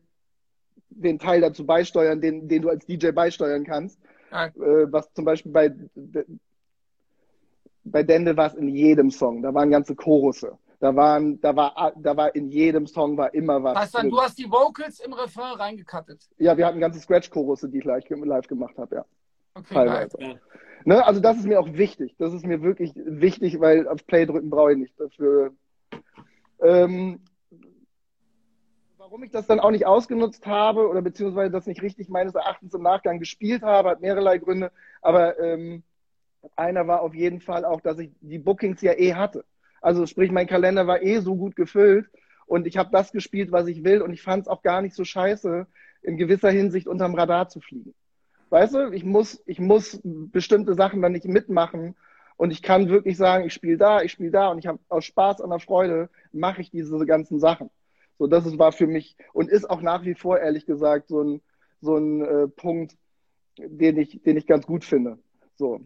[0.90, 4.00] den Teil dazu beisteuern, den, den du als DJ beisteuern kannst
[4.30, 4.52] Geil.
[4.56, 5.74] äh, was zum Beispiel bei,
[7.84, 9.42] bei Dende war es in jedem Song.
[9.42, 10.58] Da waren ganze Chorusse.
[10.80, 13.78] Da waren, da war, da war in jedem Song war immer was.
[13.78, 14.12] Heißt dann, drin.
[14.12, 16.28] du hast die Vocals im Refrain reingekattet.
[16.40, 19.06] Ja, wir hatten ganze Scratch-Chorusse, die ich live, live gemacht habe, ja.
[19.54, 19.74] Okay.
[19.74, 20.18] Teilweise.
[20.20, 20.36] Ja.
[20.86, 21.06] Ne?
[21.06, 22.16] Also das ist mir auch wichtig.
[22.18, 25.52] Das ist mir wirklich wichtig, weil auf Play drücken brauche ich nicht dafür.
[26.62, 27.20] Ähm,
[28.98, 32.74] warum ich das dann auch nicht ausgenutzt habe oder beziehungsweise das nicht richtig meines Erachtens
[32.74, 34.72] im Nachgang gespielt habe, hat mehrerlei Gründe.
[35.02, 35.84] Aber ähm,
[36.56, 39.46] einer war auf jeden Fall auch, dass ich die Bookings ja eh hatte.
[39.82, 42.10] Also sprich, mein Kalender war eh so gut gefüllt
[42.46, 44.96] und ich habe das gespielt, was ich will und ich fand es auch gar nicht
[44.96, 45.68] so scheiße,
[46.04, 47.94] in gewisser Hinsicht unterm Radar zu fliegen.
[48.50, 51.96] Weißt du, ich muss, ich muss bestimmte Sachen dann nicht mitmachen
[52.38, 55.06] und ich kann wirklich sagen, ich spiele da, ich spiele da und ich habe aus
[55.06, 57.70] Spaß an der Freude mache ich diese ganzen Sachen.
[58.18, 61.22] So, das ist, war für mich und ist auch nach wie vor, ehrlich gesagt, so
[61.22, 61.42] ein,
[61.82, 62.98] so ein äh, Punkt,
[63.58, 65.18] den ich, den ich ganz gut finde.
[65.62, 65.80] So.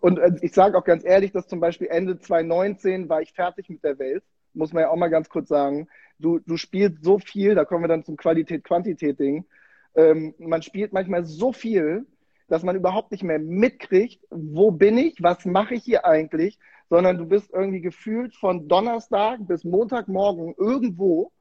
[0.00, 3.70] Und äh, ich sage auch ganz ehrlich, dass zum Beispiel Ende 2019 war ich fertig
[3.70, 4.22] mit der Welt,
[4.52, 5.88] muss man ja auch mal ganz kurz sagen.
[6.18, 9.46] Du, du spielst so viel, da kommen wir dann zum Qualität-Quantität-Ding.
[9.94, 12.04] Ähm, man spielt manchmal so viel,
[12.48, 16.58] dass man überhaupt nicht mehr mitkriegt, wo bin ich, was mache ich hier eigentlich,
[16.90, 21.32] sondern du bist irgendwie gefühlt von Donnerstag bis Montagmorgen irgendwo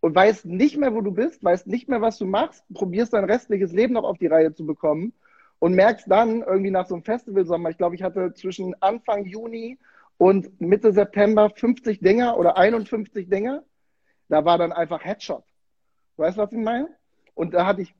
[0.00, 3.24] und weißt nicht mehr, wo du bist, weißt nicht mehr, was du machst, probierst dein
[3.24, 5.12] restliches Leben noch auf die Reihe zu bekommen
[5.58, 9.78] und merkst dann irgendwie nach so einem Festivalsommer, ich glaube, ich hatte zwischen Anfang Juni
[10.18, 13.62] und Mitte September 50 Dinger oder 51 Dinger,
[14.28, 15.44] da war dann einfach Headshot.
[16.16, 16.88] Weißt du, was ich meine?
[17.34, 17.94] Und da hatte ich,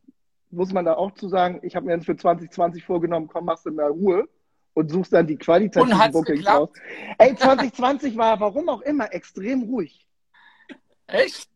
[0.51, 3.67] muss man da auch zu sagen, ich habe mir jetzt für 2020 vorgenommen, komm, machst
[3.67, 4.29] du mal Ruhe
[4.75, 6.71] und suchst dann die qualitativen Bookings raus.
[7.19, 10.07] Ey, 2020 war, warum auch immer, extrem ruhig.
[11.07, 11.51] Echt?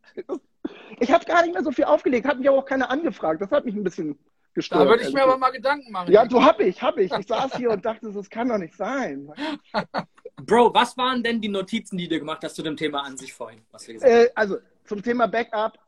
[0.99, 3.41] Ich habe gar nicht mehr so viel aufgelegt, hat mich aber auch keiner angefragt.
[3.41, 4.19] Das hat mich ein bisschen
[4.55, 4.83] gestört.
[4.83, 6.13] Da würde ich mir ehrlich aber mal Gedanken machen.
[6.13, 7.13] Ja, du hab ich, hab ich.
[7.13, 9.33] Ich saß hier und dachte, das kann doch nicht sein.
[10.37, 13.33] Bro, was waren denn die Notizen, die du gemacht hast zu dem Thema an sich
[13.33, 15.79] vorhin, was wir gesagt Äh, also zum Thema Backup,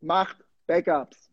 [0.00, 1.30] macht Backups.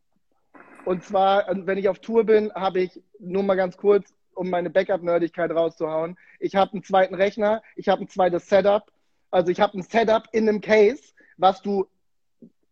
[0.85, 4.69] Und zwar, wenn ich auf Tour bin, habe ich nur mal ganz kurz, um meine
[4.69, 6.17] Backup-Nerdigkeit rauszuhauen.
[6.39, 8.91] Ich habe einen zweiten Rechner, ich habe ein zweites Setup.
[9.31, 11.03] Also ich habe ein Setup in einem Case,
[11.37, 11.87] was du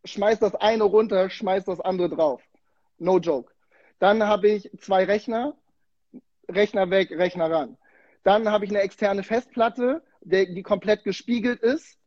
[0.06, 2.42] schmeißt das eine runter, schmeißt das andere drauf.
[2.98, 3.54] No joke.
[4.00, 5.56] Dann habe ich zwei Rechner,
[6.50, 7.78] Rechner weg, Rechner ran.
[8.24, 11.98] Dann habe ich eine externe Festplatte, die, die komplett gespiegelt ist.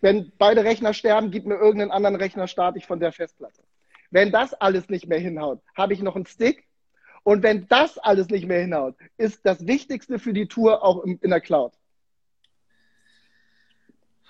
[0.00, 3.62] Wenn beide Rechner sterben, gib mir irgendeinen anderen Rechner, starte ich von der Festplatte.
[4.10, 6.66] Wenn das alles nicht mehr hinhaut, habe ich noch einen Stick.
[7.22, 11.18] Und wenn das alles nicht mehr hinhaut, ist das Wichtigste für die Tour auch im,
[11.22, 11.72] in der Cloud.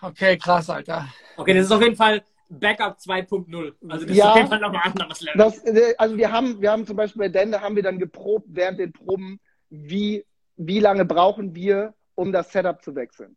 [0.00, 1.08] Okay, krass, Alter.
[1.36, 2.22] Okay, das ist auf jeden Fall
[2.60, 3.74] Backup 2.0.
[3.88, 4.24] Also das Ja.
[4.26, 5.38] ist auf jeden Fall nochmal ein anderes Level.
[5.38, 8.46] Das, äh, also wir haben, wir haben zum Beispiel bei Dende haben wir dann geprobt
[8.50, 9.40] während den Proben,
[9.70, 10.24] wie,
[10.56, 13.36] wie lange brauchen wir, um das Setup zu wechseln.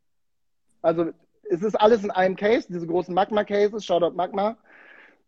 [0.82, 1.12] Also
[1.50, 4.58] es ist alles in einem Case, diese großen Magma-Cases, Shoutout Magma.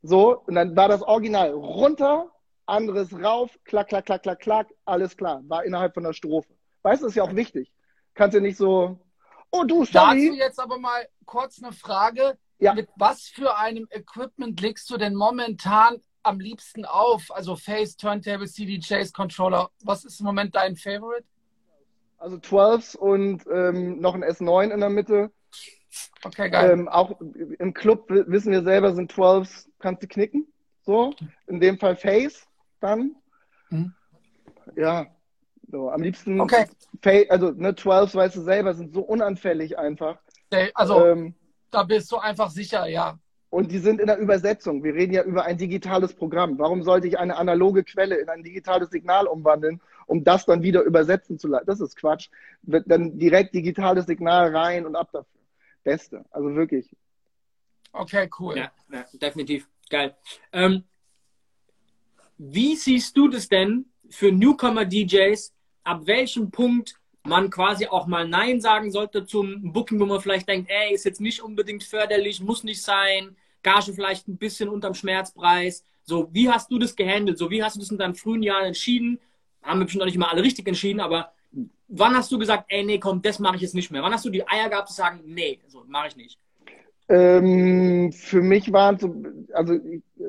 [0.01, 2.29] So, und dann war das Original runter,
[2.65, 5.41] anderes rauf, klack, klack, klack, klack, klack, alles klar.
[5.47, 6.53] War innerhalb von der Strophe.
[6.83, 7.71] Weißt du, das ist ja auch wichtig.
[8.13, 8.99] Kannst du nicht so,
[9.51, 10.37] oh du, Dazu sorry.
[10.37, 12.37] jetzt aber mal kurz eine Frage.
[12.60, 12.74] Ja.
[12.74, 17.24] Mit was für einem Equipment legst du denn momentan am liebsten auf?
[17.30, 19.70] Also Face, Turntable, CDJs, Controller.
[19.84, 21.24] Was ist im Moment dein Favorite?
[22.18, 25.32] Also 12s und ähm, noch ein S9 in der Mitte.
[26.24, 26.72] Okay, geil.
[26.72, 30.45] Ähm, auch im Club wissen wir selber, sind 12s, kannst du knicken.
[30.86, 31.14] So,
[31.47, 32.45] in dem Fall Face
[32.82, 33.16] dann.
[33.70, 33.93] Mhm.
[34.76, 35.07] Ja,
[35.72, 36.68] so, am liebsten, Okay.
[37.30, 40.18] Also ne, 12s, weißt du selber, sind so unanfällig einfach.
[40.51, 41.36] Okay, Also Ähm,
[41.72, 43.20] da bist du einfach sicher, ja.
[43.49, 44.84] und die sind in der Übersetzung.
[44.84, 46.57] Wir reden ja über ein digitales Programm.
[46.59, 50.84] Warum sollte ich eine analoge Quelle in ein digitales Signal umwandeln, um das dann wieder
[50.84, 51.65] übersetzen zu lassen?
[51.65, 52.30] Das ist Quatsch.
[52.61, 55.39] Wird Dann direkt digitales Signal rein und ab dafür.
[55.84, 56.26] Beste.
[56.32, 56.95] Also wirklich.
[57.91, 58.57] Okay, cool.
[58.57, 59.67] Ja, ja, definitiv.
[59.89, 60.15] Geil.
[60.51, 60.84] Ähm,
[62.38, 65.53] wie siehst du das denn für Newcomer-DJs,
[65.84, 70.47] ab welchem Punkt man quasi auch mal Nein sagen sollte zum Booking, wo man vielleicht
[70.47, 73.36] denkt, ey, ist jetzt nicht unbedingt förderlich, muss nicht sein.
[73.61, 75.84] Gage vielleicht ein bisschen unterm Schmerzpreis.
[76.03, 77.38] So, wie hast du das gehandelt?
[77.38, 79.20] So, wie hast du das in deinen frühen Jahren entschieden?
[79.61, 81.34] Haben wir bestimmt noch nicht mal alle richtig entschieden, aber
[81.88, 84.01] wann hast du gesagt, ey, nee, komm, das mache ich jetzt nicht mehr?
[84.01, 86.39] Wann hast du die Eier gehabt zu sagen, nee, so mache ich nicht?
[87.09, 89.15] Ähm, für mich waren so,
[89.53, 89.76] also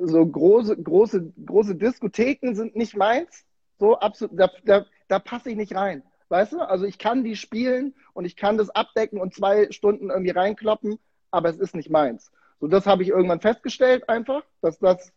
[0.02, 3.44] so große, große, große Diskotheken sind nicht meins.
[3.78, 6.02] So absolut, da, da, da passe ich nicht rein.
[6.30, 6.60] Weißt du?
[6.60, 10.98] Also ich kann die spielen und ich kann das abdecken und zwei Stunden irgendwie reinkloppen,
[11.32, 12.30] aber es ist nicht meins.
[12.60, 15.12] So, das habe ich irgendwann festgestellt einfach, dass das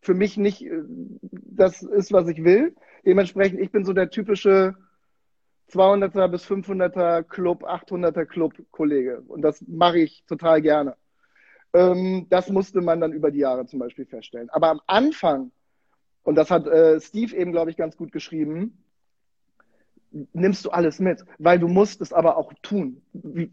[0.00, 0.82] für mich nicht äh,
[1.30, 2.74] das ist, was ich will.
[3.06, 4.74] Dementsprechend, ich bin so der typische
[5.70, 9.22] 200er bis 500er Club, 800er Club Kollege.
[9.28, 10.96] Und das mache ich total gerne.
[11.72, 14.50] Ähm, das musste man dann über die Jahre zum Beispiel feststellen.
[14.50, 15.52] Aber am Anfang,
[16.24, 18.82] und das hat äh, Steve eben, glaube ich, ganz gut geschrieben,
[20.10, 23.02] nimmst du alles mit, weil du musst es aber auch tun,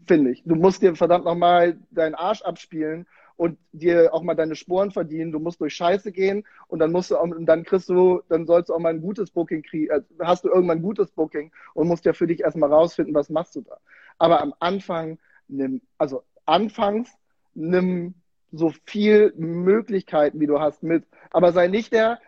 [0.06, 0.42] finde ich.
[0.44, 5.32] Du musst dir verdammt nochmal deinen Arsch abspielen und dir auch mal deine Sporen verdienen.
[5.32, 8.46] Du musst durch Scheiße gehen und dann musst du auch, und dann kriegst du, dann
[8.46, 11.52] sollst du auch mal ein gutes Booking kriegen, äh, hast du irgendwann ein gutes Booking
[11.74, 13.76] und musst ja für dich erstmal rausfinden, was machst du da.
[14.18, 17.10] Aber am Anfang nimm, also anfangs
[17.54, 18.14] nimm
[18.52, 21.04] so viel Möglichkeiten, wie du hast, mit.
[21.30, 22.18] Aber sei nicht der,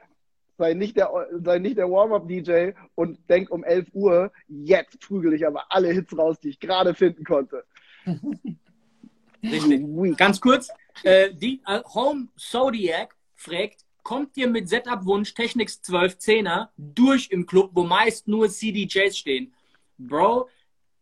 [0.59, 1.11] sei nicht der,
[1.44, 6.16] sei nicht der Warm-Up-DJ und denk um 11 Uhr, jetzt prügel ich aber alle Hits
[6.18, 7.64] raus, die ich gerade finden konnte.
[9.42, 10.16] Richtig.
[10.16, 10.68] Ganz kurz,
[11.04, 17.70] äh, die äh, Home Zodiac fragt, kommt ihr mit Setup-Wunsch Technics 1210er durch im Club,
[17.74, 19.54] wo meist nur CDJs stehen?
[19.96, 20.48] Bro,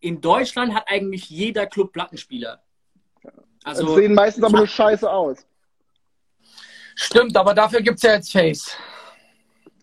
[0.00, 2.62] in Deutschland hat eigentlich jeder Club Plattenspieler.
[3.64, 5.46] Also, sehen meistens aber nur scheiße aus.
[6.94, 8.76] Stimmt, aber dafür gibt es ja jetzt Face.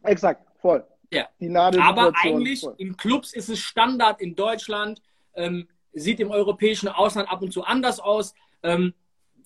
[0.03, 0.85] Exakt, voll.
[1.11, 1.27] Ja.
[1.39, 2.75] Die Nadel aber eigentlich voll.
[2.77, 5.01] in Clubs ist es Standard in Deutschland,
[5.35, 8.33] ähm, sieht im europäischen Ausland ab und zu anders aus.
[8.63, 8.93] Ähm,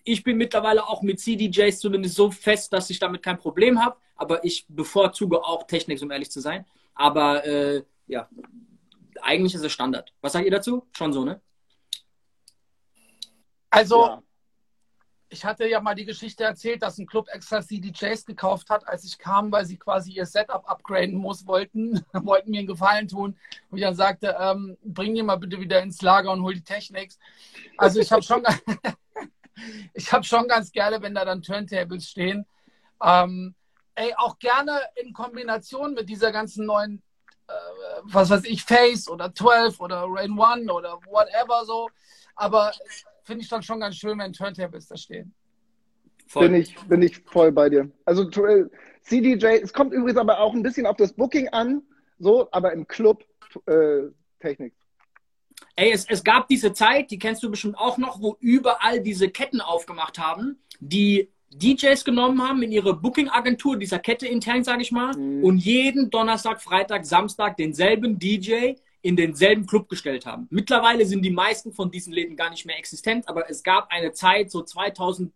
[0.04, 3.98] ich bin mittlerweile auch mit CDJs zumindest so fest, dass ich damit kein Problem habe.
[4.16, 6.66] Aber ich bevorzuge auch Technik, um ehrlich zu sein.
[6.96, 8.30] Aber äh, ja,
[9.22, 10.14] eigentlich ist es Standard.
[10.22, 10.88] Was sagt ihr dazu?
[10.92, 11.42] Schon so, ne?
[13.70, 14.24] Also, ja.
[15.30, 19.04] Ich hatte ja mal die Geschichte erzählt, dass ein Club extra CDJs gekauft hat, als
[19.04, 23.38] ich kam, weil sie quasi ihr Setup upgraden muss, wollten, wollten mir einen Gefallen tun.
[23.70, 26.64] Und ich dann sagte, ähm, bring die mal bitte wieder ins Lager und hol die
[26.64, 27.20] Technics.
[27.78, 28.44] Also ich habe schon,
[29.94, 32.46] ich schon ganz gerne, wenn da dann Turntables stehen.
[33.04, 33.54] Ähm,
[33.96, 37.04] ey, auch gerne in Kombination mit dieser ganzen neuen,
[37.48, 37.54] äh,
[38.04, 41.90] was weiß ich, Face oder 12 oder Rain One oder whatever so.
[42.36, 42.72] Aber
[43.28, 45.34] finde ich dann schon ganz schön, wenn Turntables da stehen.
[46.34, 47.92] Bin ich, bin ich voll bei dir.
[48.06, 48.66] Also äh,
[49.04, 51.84] CDJ, es kommt übrigens aber auch ein bisschen auf das Booking an,
[52.20, 53.24] so, aber im Club
[53.66, 54.10] äh,
[54.40, 54.74] Technik.
[55.76, 59.30] Ey, es, es gab diese Zeit, die kennst du bestimmt auch noch, wo überall diese
[59.30, 64.92] Ketten aufgemacht haben, die DJs genommen haben in ihre Booking-Agentur, dieser Kette intern, sage ich
[64.92, 65.44] mal, mhm.
[65.44, 70.48] und jeden Donnerstag, Freitag, Samstag denselben DJ in denselben Club gestellt haben.
[70.50, 74.12] Mittlerweile sind die meisten von diesen Läden gar nicht mehr existent, aber es gab eine
[74.12, 75.32] Zeit, so 2010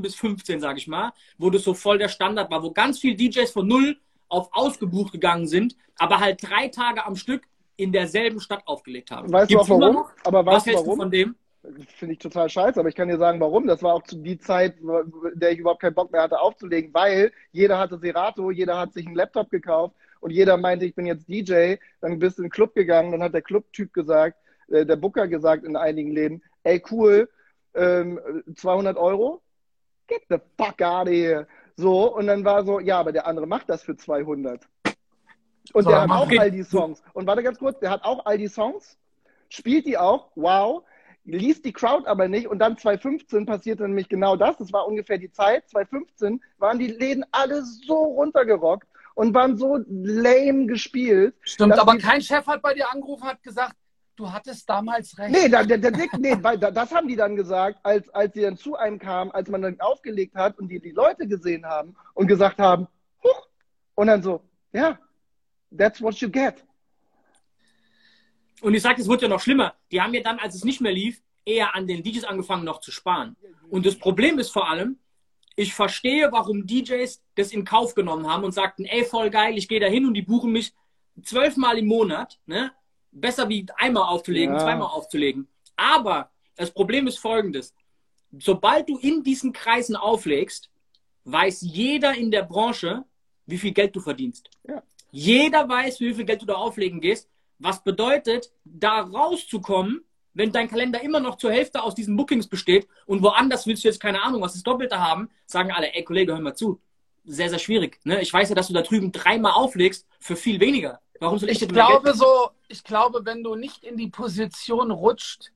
[0.00, 3.16] bis 15, sage ich mal, wo das so voll der Standard war, wo ganz viele
[3.16, 3.96] DJs von null
[4.28, 7.42] auf ausgebucht gegangen sind, aber halt drei Tage am Stück
[7.76, 9.32] in derselben Stadt aufgelegt haben.
[9.32, 10.04] Weißt Gibt's du auch warum?
[10.24, 10.98] Aber weißt Was hältst warum?
[10.98, 11.36] du von dem?
[11.96, 13.66] Finde ich total scheiße, aber ich kann dir sagen, warum.
[13.66, 16.94] Das war auch zu die Zeit, in der ich überhaupt keinen Bock mehr hatte aufzulegen,
[16.94, 21.06] weil jeder hatte Serato, jeder hat sich einen Laptop gekauft und jeder meinte, ich bin
[21.06, 21.76] jetzt DJ.
[22.00, 25.28] Dann bist du in den Club gegangen, dann hat der Clubtyp gesagt, äh, der Booker
[25.28, 27.28] gesagt in einigen Läden, ey cool,
[27.76, 28.18] ähm,
[28.56, 29.40] 200 Euro?
[30.08, 31.46] Get the fuck out of here.
[31.76, 34.66] So, und dann war so, ja, aber der andere macht das für 200.
[35.72, 37.04] Und so, der hat auch all die Songs.
[37.12, 38.98] Und warte ganz kurz, der hat auch all die Songs,
[39.48, 40.82] spielt die auch, wow,
[41.24, 42.48] liest die Crowd aber nicht.
[42.48, 44.56] Und dann 2015 passierte nämlich genau das.
[44.56, 45.68] Das war ungefähr die Zeit.
[45.68, 51.34] 2015 waren die Läden alle so runtergerockt und waren so lame gespielt.
[51.40, 53.74] Stimmt, aber kein Chef hat bei dir angerufen, hat gesagt,
[54.14, 55.32] du hattest damals recht.
[55.32, 58.42] Nee, der, der, der Dick, nee, weil das haben die dann gesagt, als, als sie
[58.42, 61.96] dann zu einem kamen, als man dann aufgelegt hat und die die Leute gesehen haben
[62.14, 62.86] und gesagt haben,
[63.24, 63.48] huch,
[63.96, 64.42] und dann so,
[64.72, 64.96] ja,
[65.76, 66.64] That's what you get.
[68.60, 69.74] Und ich sage, es wird ja noch schlimmer.
[69.90, 72.80] Die haben ja dann, als es nicht mehr lief, eher an den DJs angefangen noch
[72.80, 73.36] zu sparen.
[73.68, 74.98] Und das Problem ist vor allem,
[75.56, 79.68] ich verstehe, warum DJs das in Kauf genommen haben und sagten, ey, voll geil, ich
[79.68, 80.74] gehe da hin und die buchen mich
[81.22, 82.38] zwölfmal im Monat.
[82.46, 82.72] Ne?
[83.10, 84.60] Besser wie einmal aufzulegen, ja.
[84.60, 85.48] zweimal aufzulegen.
[85.74, 87.74] Aber das Problem ist folgendes.
[88.38, 90.70] Sobald du in diesen Kreisen auflegst,
[91.24, 93.04] weiß jeder in der Branche,
[93.46, 94.50] wie viel Geld du verdienst.
[94.68, 94.82] Ja.
[95.10, 97.30] Jeder weiß, wie viel Geld du da auflegen gehst.
[97.58, 100.04] Was bedeutet, da rauszukommen,
[100.36, 103.88] wenn dein Kalender immer noch zur Hälfte aus diesen Bookings besteht und woanders willst du
[103.88, 106.78] jetzt keine Ahnung, was das Doppelte haben, sagen alle, ey Kollege, hör mal zu.
[107.24, 107.98] Sehr, sehr schwierig.
[108.04, 108.20] Ne?
[108.20, 111.00] Ich weiß ja, dass du da drüben dreimal auflegst für viel weniger.
[111.20, 115.52] Warum soll ich, ich glaube so, ich glaube, wenn du nicht in die Position rutscht,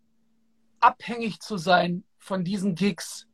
[0.80, 3.26] abhängig zu sein von diesen Gigs,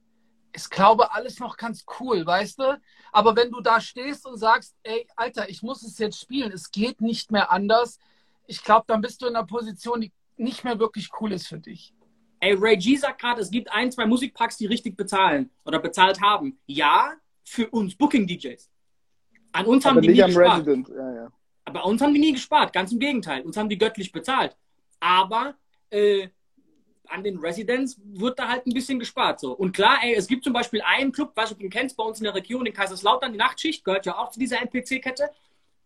[0.53, 2.80] ist, glaube alles noch ganz cool, weißt du?
[3.12, 6.72] Aber wenn du da stehst und sagst, ey, Alter, ich muss es jetzt spielen, es
[6.72, 8.01] geht nicht mehr anders,
[8.49, 11.59] ich glaube, dann bist du in einer Position, die nicht mehr wirklich cool ist für
[11.59, 11.93] dich.
[12.41, 16.20] Ey, Ray G sagt gerade, es gibt ein, zwei Musikparks, die richtig bezahlen oder bezahlt
[16.20, 16.59] haben.
[16.66, 17.14] Ja,
[17.45, 18.70] für uns Booking-DJs.
[19.53, 20.66] An uns haben die nie gespart.
[20.66, 21.32] Ja, ja.
[21.64, 23.43] Aber uns haben die nie gespart, ganz im Gegenteil.
[23.43, 24.57] Uns haben die göttlich bezahlt.
[25.01, 25.55] Aber
[25.91, 26.28] äh,
[27.09, 29.41] an den Residents wird da halt ein bisschen gespart.
[29.41, 29.53] So.
[29.53, 32.24] Und klar, ey, es gibt zum Beispiel einen Club, weißt du, kennst, bei uns in
[32.24, 35.30] der Region in Kaiserslautern, die Nachtschicht, gehört ja auch zu dieser NPC-Kette.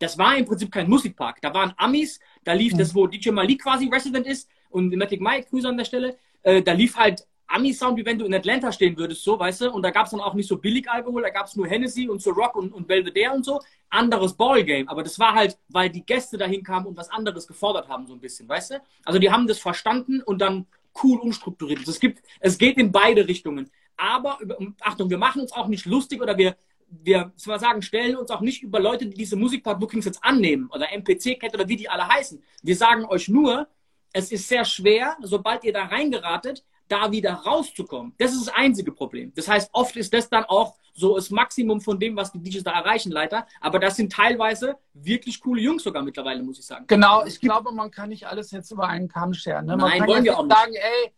[0.00, 1.40] Das war im Prinzip kein Musikpark.
[1.40, 2.78] Da waren Amis, da lief mhm.
[2.78, 6.62] das, wo DJ Malik quasi Resident ist und Matic Mike, Grüße an der Stelle, äh,
[6.62, 9.72] da lief halt Ami-Sound, wie wenn du in Atlanta stehen würdest, so, weißt du?
[9.72, 12.08] Und da gab es dann auch nicht so billig Alkohol, da gab es nur Hennessy
[12.08, 13.60] und so Rock und, und Belvedere und so.
[13.88, 14.88] Anderes Ballgame.
[14.88, 18.14] Aber das war halt, weil die Gäste dahin kamen und was anderes gefordert haben, so
[18.14, 18.82] ein bisschen, weißt du?
[19.04, 20.66] Also die haben das verstanden und dann
[21.02, 21.80] cool umstrukturiert.
[21.80, 23.68] Also es gibt, es geht in beide Richtungen.
[23.96, 24.38] Aber,
[24.80, 26.56] Achtung, wir machen uns auch nicht lustig oder wir,
[26.90, 30.92] wir zwar sagen, stellen uns auch nicht über Leute, die diese Musikpart-Bookings jetzt annehmen oder
[30.92, 32.42] MPC-Kette oder wie die alle heißen.
[32.62, 33.68] Wir sagen euch nur,
[34.12, 38.14] es ist sehr schwer, sobald ihr da reingeratet, da wieder rauszukommen.
[38.18, 39.32] Das ist das einzige Problem.
[39.36, 42.64] Das heißt, oft ist das dann auch so das Maximum von dem, was die DJs
[42.64, 43.46] da erreichen, leider.
[43.60, 46.84] Aber das sind teilweise wirklich coole Jungs sogar mittlerweile, muss ich sagen.
[46.88, 49.66] Genau, ich glaube, man kann nicht alles jetzt über einen Kamm scheren.
[49.66, 49.76] Ne?
[49.76, 50.56] Man Nein, wollen wir auch nicht.
[50.56, 51.12] sagen, ey,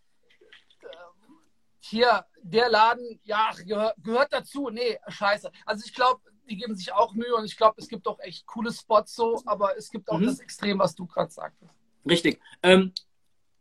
[1.84, 4.70] hier, der Laden, ja, gehör, gehört dazu.
[4.70, 5.50] Nee, scheiße.
[5.66, 8.46] Also ich glaube, die geben sich auch Mühe und ich glaube, es gibt auch echt
[8.46, 10.26] coole Spots so, aber es gibt auch mhm.
[10.26, 11.72] das Extrem, was du gerade sagtest.
[12.08, 12.40] Richtig.
[12.62, 12.92] Ähm,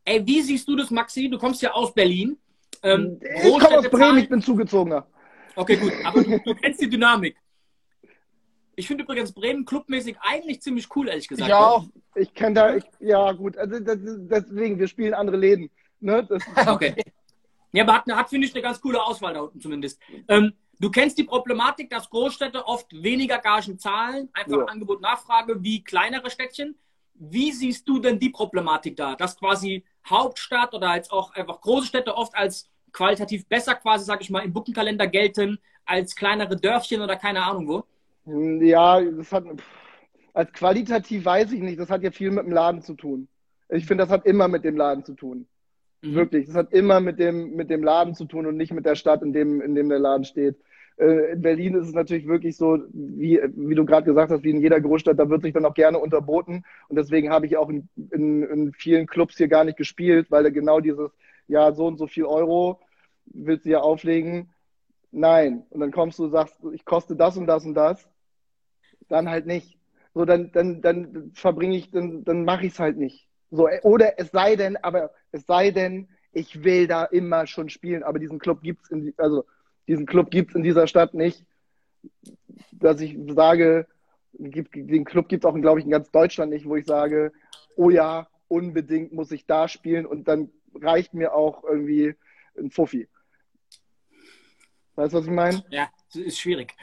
[0.06, 1.30] ey, wie siehst du das, Maxi?
[1.30, 2.38] Du kommst ja aus Berlin.
[2.84, 5.08] Ähm, ich komme aus Bremen, ich bin zugezogener.
[5.56, 7.38] Okay, gut, aber du, du kennst die Dynamik.
[8.76, 11.50] Ich finde übrigens Bremen clubmäßig eigentlich ziemlich cool, ehrlich gesagt.
[11.50, 11.86] Ja, auch.
[12.16, 15.70] Ich kenne da, ich, ja gut, also das, deswegen, wir spielen andere Läden.
[16.00, 16.28] Ne?
[16.68, 16.96] okay.
[17.72, 20.02] Ja, aber hat, hat finde ich, eine ganz coole Auswahl da unten zumindest.
[20.28, 24.66] Ähm, du kennst die Problematik, dass Großstädte oft weniger Gagen zahlen, einfach ja.
[24.66, 26.76] Angebot, Nachfrage, wie kleinere Städtchen.
[27.14, 31.88] Wie siehst du denn die Problematik da, dass quasi Hauptstadt oder jetzt auch einfach große
[31.88, 37.02] Städte oft als qualitativ besser quasi, sag ich mal, im Buckenkalender gelten als kleinere Dörfchen
[37.02, 38.64] oder keine Ahnung wo?
[38.64, 39.46] Ja, das hat
[40.34, 43.28] als qualitativ weiß ich nicht, das hat ja viel mit dem Laden zu tun.
[43.70, 45.48] Ich finde, das hat immer mit dem Laden zu tun.
[46.02, 46.16] Mhm.
[46.16, 46.48] Wirklich.
[46.48, 49.22] Das hat immer mit dem, mit dem Laden zu tun und nicht mit der Stadt,
[49.22, 50.58] in dem, in dem der Laden steht.
[50.98, 54.52] Äh, in Berlin ist es natürlich wirklich so, wie, wie du gerade gesagt hast, wie
[54.52, 56.64] in jeder Großstadt, da wird sich dann auch gerne unterboten.
[56.90, 60.52] Und deswegen habe ich auch in, in, in vielen Clubs hier gar nicht gespielt, weil
[60.52, 61.12] genau dieses,
[61.48, 62.80] ja, so und so viel Euro
[63.26, 64.50] willst du ja auflegen.
[65.12, 65.64] Nein.
[65.70, 68.08] Und dann kommst du und sagst, ich koste das und das und das.
[69.10, 69.78] Dann halt nicht.
[70.14, 73.28] So, dann, dann, dann verbringe ich, dann, dann mache ich es halt nicht.
[73.50, 78.04] So, oder es sei denn, aber es sei denn, ich will da immer schon spielen,
[78.04, 79.46] aber diesen Club gibt's in, also
[79.88, 81.46] diesen Club gibt's in dieser Stadt nicht,
[82.72, 83.88] dass ich sage,
[84.34, 87.32] gibt, den Club gibt es auch, glaube ich, in ganz Deutschland nicht, wo ich sage,
[87.76, 92.16] oh ja, unbedingt muss ich da spielen und dann reicht mir auch irgendwie
[92.58, 93.08] ein Fuffi.
[94.96, 95.64] Weißt du, was ich meine?
[95.70, 96.74] Ja, ist schwierig.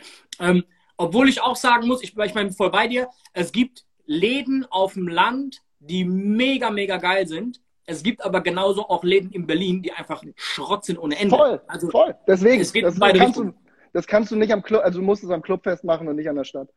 [0.40, 0.64] Ähm,
[0.96, 4.94] obwohl ich auch sagen muss, ich, ich meine voll bei dir, es gibt Läden auf
[4.94, 7.60] dem Land, die mega, mega geil sind.
[7.90, 11.34] Es gibt aber genauso auch Läden in Berlin, die einfach Schrott sind ohne Ende.
[11.34, 12.14] Voll, also, voll.
[12.26, 13.54] Deswegen, es geht das, beide kannst du,
[13.94, 16.28] das kannst du nicht am Club, also du musst es am Club festmachen und nicht
[16.28, 16.68] an der Stadt.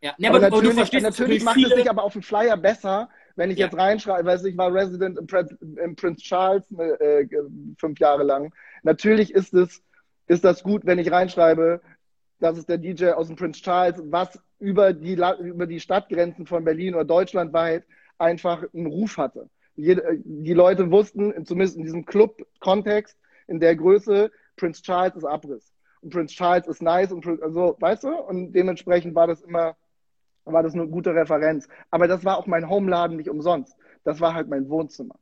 [0.00, 2.56] Ja, nee, aber, aber, natürlich, du verstehst, natürlich macht es sich aber auf dem Flyer
[2.56, 3.66] besser, wenn ich ja.
[3.66, 5.26] jetzt reinschreibe, weiß ich war Resident im,
[5.96, 7.26] Prince, Charles äh,
[7.76, 8.54] fünf Jahre lang.
[8.84, 9.82] Natürlich ist es,
[10.28, 11.82] ist das gut, wenn ich reinschreibe,
[12.40, 16.64] das ist der DJ aus dem Prince Charles, was über die, über die Stadtgrenzen von
[16.64, 17.84] Berlin oder deutschlandweit
[18.16, 19.50] einfach einen Ruf hatte.
[19.76, 23.18] Die Leute wussten, zumindest in diesem Club-Kontext,
[23.48, 25.72] in der Größe, Prince Charles ist Abriss.
[26.00, 28.14] Und Prince Charles ist nice und also, weißt du?
[28.14, 29.74] Und dementsprechend war das immer,
[30.44, 31.66] war das eine gute Referenz.
[31.90, 33.76] Aber das war auch mein Homeladen nicht umsonst.
[34.04, 35.16] Das war halt mein Wohnzimmer.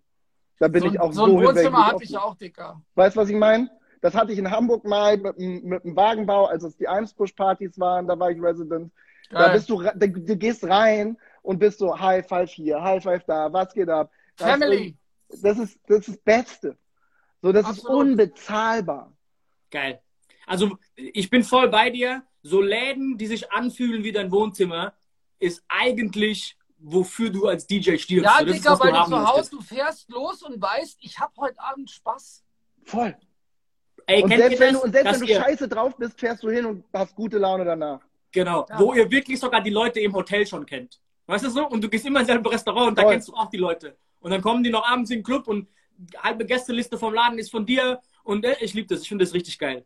[0.59, 1.27] Da bin so, ich auch so.
[1.27, 2.83] So ein Wohnzimmer hatte ich auch, Dicker.
[2.95, 3.71] Weißt du, was ich meine?
[4.01, 8.07] Das hatte ich in Hamburg mal mit, mit dem Wagenbau, als es die Eimsbusch-Partys waren,
[8.07, 8.93] da war ich Resident.
[9.31, 9.47] Geil.
[9.47, 13.53] Da bist du, du gehst rein und bist so High Five hier, High Five da,
[13.53, 14.11] was geht ab?
[14.43, 14.97] Das Family.
[15.29, 16.79] Ist, das ist das, ist das Beste.
[17.41, 17.79] So, das Absolut.
[17.79, 19.13] ist unbezahlbar.
[19.71, 20.01] Geil.
[20.47, 22.23] Also ich bin voll bei dir.
[22.43, 24.95] So Läden, die sich anfühlen wie dein Wohnzimmer,
[25.39, 28.25] ist eigentlich wofür du als DJ stirbst.
[28.25, 29.29] Ja, das ist, Digga, was weil du zu.
[29.29, 32.45] Hause, du fährst los und weißt, ich habe heute Abend Spaß.
[32.85, 33.17] Voll.
[34.07, 35.69] Ey, Und kennt selbst ihr wenn das, du, und selbst dass wenn du ihr, scheiße
[35.69, 38.01] drauf bist, fährst du hin und hast gute Laune danach.
[38.33, 38.79] Genau, Ja.
[38.81, 40.99] wo ihr wirklich sogar die Leute im Hotel schon kennt.
[41.27, 41.69] Weißt du so?
[41.69, 43.13] Und du gehst immer ins selbe Restaurant und da Voll.
[43.13, 43.97] kennst du auch die Leute.
[44.23, 45.69] Und dann kommen die noch abends in den Club und
[46.19, 48.01] halbe Gästeliste vom Laden ist von dir.
[48.25, 49.85] Und äh, ich liebe das, ich finde das richtig geil.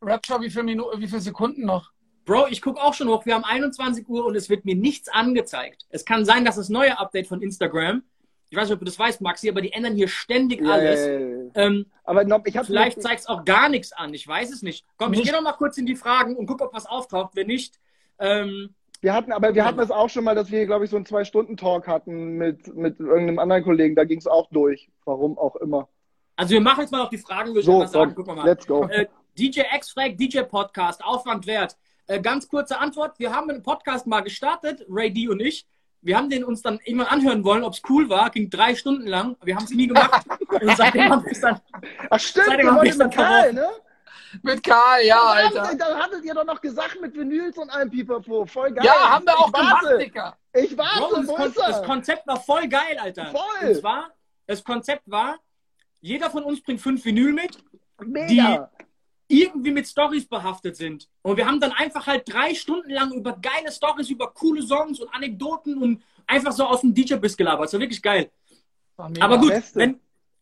[0.00, 1.92] Rapture, wie viele Minuten, wie viele Sekunden noch?
[2.24, 3.26] Bro, ich gucke auch schon hoch.
[3.26, 5.86] Wir haben 21 Uhr und es wird mir nichts angezeigt.
[5.88, 8.02] Es kann sein, dass das neue Update von Instagram,
[8.50, 11.00] ich weiß nicht, ob du das weißt, Maxi, aber die ändern hier ständig alles.
[11.00, 11.50] Ja, ja, ja, ja.
[11.54, 14.12] Ähm, Aber noch, ich habe vielleicht zeigt es auch gar nichts an.
[14.12, 14.84] Ich weiß es nicht.
[14.96, 15.28] Komm, ich Nicht.
[15.28, 17.36] gehe noch mal kurz in die Fragen und guck, ob was auftaucht.
[17.36, 17.78] Wenn nicht,
[18.18, 20.96] ähm, Wir hatten, aber wir hatten es auch schon mal, dass wir, glaube ich, so
[20.96, 23.94] einen Zwei-Stunden-Talk hatten mit, mit irgendeinem anderen Kollegen.
[23.96, 24.90] Da ging es auch durch.
[25.06, 25.88] Warum auch immer.
[26.36, 28.14] also wir machen jetzt mal noch die Fragen, würde ich So, mal sagen.
[28.14, 28.46] Gucken wir mal.
[28.46, 28.84] let's go.
[28.88, 29.06] Äh,
[29.38, 31.76] DJ X fragt, DJ Podcast, Aufwand wert.
[32.08, 33.18] Äh, ganz kurze Antwort.
[33.18, 35.66] Wir haben einen Podcast mal gestartet, Ray D und ich.
[36.02, 38.30] Wir haben den uns dann irgendwann anhören wollen, ob es cool war.
[38.30, 39.36] Ging drei Stunden lang.
[39.42, 40.26] Wir haben es nie gemacht.
[40.60, 41.60] und seitdem haben wir es dann.
[42.10, 43.68] Ach stimmt, Seitdem haben wir es dann Karl, ne?
[44.42, 45.70] Mit Karl, ja, Alter.
[45.70, 48.46] ey, Da hattet ihr doch noch gesagt mit Vinyls und allem Pipapo.
[48.46, 48.84] Voll geil.
[48.84, 49.98] Ja, haben wir auch ich gemacht, warte.
[49.98, 50.36] Digga.
[50.52, 51.82] Ich Bro, warte, das, wo Kon das?
[51.82, 53.26] Konzept war voll geil, Alter.
[53.26, 53.68] Voll.
[53.68, 54.10] Und zwar,
[54.46, 55.38] das Konzept war,
[56.00, 57.58] jeder von uns bringt fünf Vinyl mit,
[58.00, 58.70] Mega.
[59.28, 61.08] irgendwie mit Stories behaftet sind.
[61.22, 64.98] Und wir haben dann einfach halt drei Stunden lang über geile Stories, über coole Songs
[65.00, 67.66] und Anekdoten und einfach so aus dem DJ-Biss gelabert.
[67.66, 68.30] Das war wirklich geil.
[68.96, 69.10] War.
[69.20, 69.78] Aber gut, Beste.
[69.78, 70.00] wenn,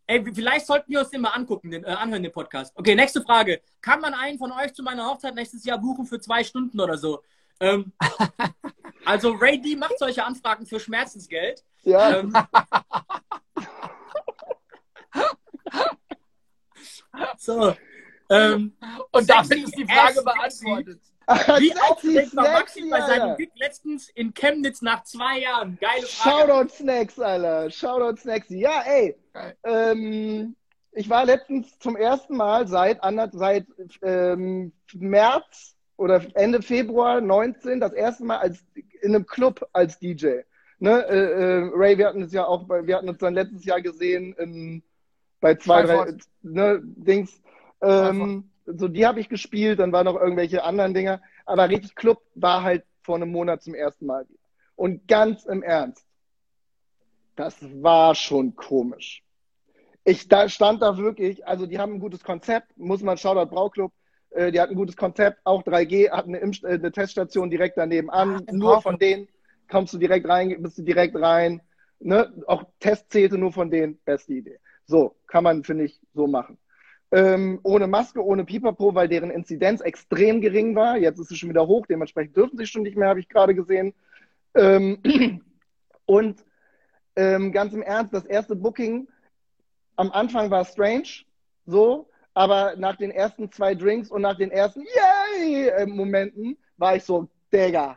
[0.08, 2.72] ey, vielleicht sollten wir uns den mal angucken, den, äh, anhören, den Podcast.
[2.76, 3.60] Okay, nächste Frage.
[3.80, 6.96] Kann man einen von euch zu meiner Hochzeit nächstes Jahr buchen für zwei Stunden oder
[6.96, 7.22] so?
[7.60, 7.92] Ähm,
[9.04, 11.62] also Ray D macht solche Anfragen für Schmerzensgeld.
[11.82, 12.32] Ja, Ähm,
[17.38, 17.74] so.
[18.30, 18.76] Ähm,
[19.12, 21.00] Und damit ist die Frage beantwortet.
[21.28, 23.36] Wie aufgeregt war Maxi bei seinem.
[23.36, 25.78] Gig letztens in Chemnitz nach zwei Jahren?
[25.80, 26.48] Geile Frage.
[26.48, 27.70] Shoutout Snacks, Alter.
[27.70, 28.46] Shoutout Snacks.
[28.48, 29.16] Ja, ey.
[29.64, 30.56] Ähm,
[30.92, 33.00] ich war letztens zum ersten Mal seit,
[33.32, 33.66] seit
[34.02, 38.64] ähm, März oder Ende Februar 19 das erste Mal als,
[39.02, 40.40] in einem Club als DJ.
[40.80, 43.64] Ne, äh, äh, Ray, wir hatten es ja auch, bei, wir hatten uns dann letztes
[43.64, 44.82] Jahr gesehen in,
[45.40, 47.42] bei zwei, drei ne, Dings.
[47.82, 51.20] Ähm, so die habe ich gespielt, dann waren noch irgendwelche anderen Dinger.
[51.46, 54.38] Aber richtig Club war halt vor einem Monat zum ersten Mal wieder.
[54.76, 56.06] Und ganz im Ernst,
[57.36, 59.22] das war schon komisch.
[60.04, 63.92] Ich da, stand da wirklich, also die haben ein gutes Konzept, muss man Shoutout Brauclub,
[64.30, 67.76] äh, die hatten ein gutes Konzept, auch 3G, hatten eine, Impf äh, eine Teststation direkt
[67.76, 69.28] daneben an, im nur von denen
[69.68, 71.60] kommst du direkt rein, bist du direkt rein,
[72.00, 72.32] ne?
[72.46, 74.58] Auch Test zählte nur von denen, beste Idee.
[74.86, 76.58] So, kann man, finde ich, so machen.
[77.10, 80.98] Ähm, ohne Maske, ohne Pipapo, weil deren Inzidenz extrem gering war.
[80.98, 83.54] Jetzt ist sie schon wieder hoch, dementsprechend dürfen sie schon nicht mehr, habe ich gerade
[83.54, 83.94] gesehen.
[84.54, 84.98] Ähm,
[86.06, 86.44] und
[87.16, 89.08] ähm, ganz im Ernst, das erste Booking
[89.96, 91.08] am Anfang war strange,
[91.66, 97.28] so, aber nach den ersten zwei Drinks und nach den ersten Yay-Momenten war ich so,
[97.52, 97.96] Digga.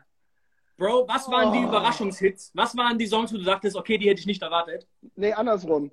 [0.78, 1.68] Bro, was waren die Oh.
[1.68, 2.52] Überraschungshits?
[2.56, 4.88] Was waren die Songs, wo du sagtest, okay, die hätte ich nicht erwartet?
[5.16, 5.92] Nee, andersrum.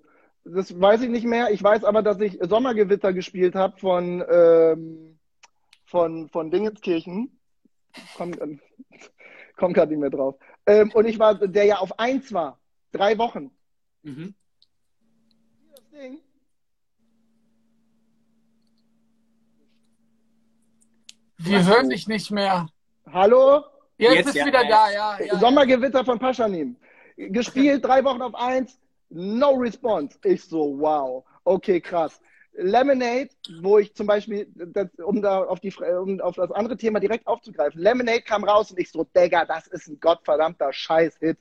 [0.55, 1.51] Das weiß ich nicht mehr.
[1.51, 5.19] Ich weiß aber, dass ich Sommergewitter gespielt habe von, ähm,
[5.85, 7.39] von, von Dingenskirchen.
[8.17, 8.61] Komm, ähm,
[9.57, 10.37] komm gerade nicht mehr drauf.
[10.67, 12.59] Ähm, und ich war, der ja auf eins war.
[12.93, 13.51] Drei Wochen.
[14.03, 14.35] Mhm.
[15.71, 16.21] Das Ding.
[21.39, 22.69] Wir hören dich nicht mehr.
[23.13, 23.65] Hallo?
[23.97, 24.69] Jetzt, Jetzt bist ja, wieder ja.
[24.69, 25.21] da, ja.
[25.21, 25.39] ja.
[25.39, 26.77] Sommergewitter von Paschanim.
[27.17, 28.79] Gespielt, drei Wochen auf eins,
[29.11, 30.19] no response.
[30.25, 32.21] Ich so, wow, okay, krass.
[32.53, 33.31] Lemonade,
[33.61, 37.27] wo ich zum Beispiel, das, um da auf, die, um auf das andere Thema direkt
[37.27, 41.39] aufzugreifen, Lemonade kam raus und ich so, Digga, das ist ein gottverdammter Scheiß-Hit.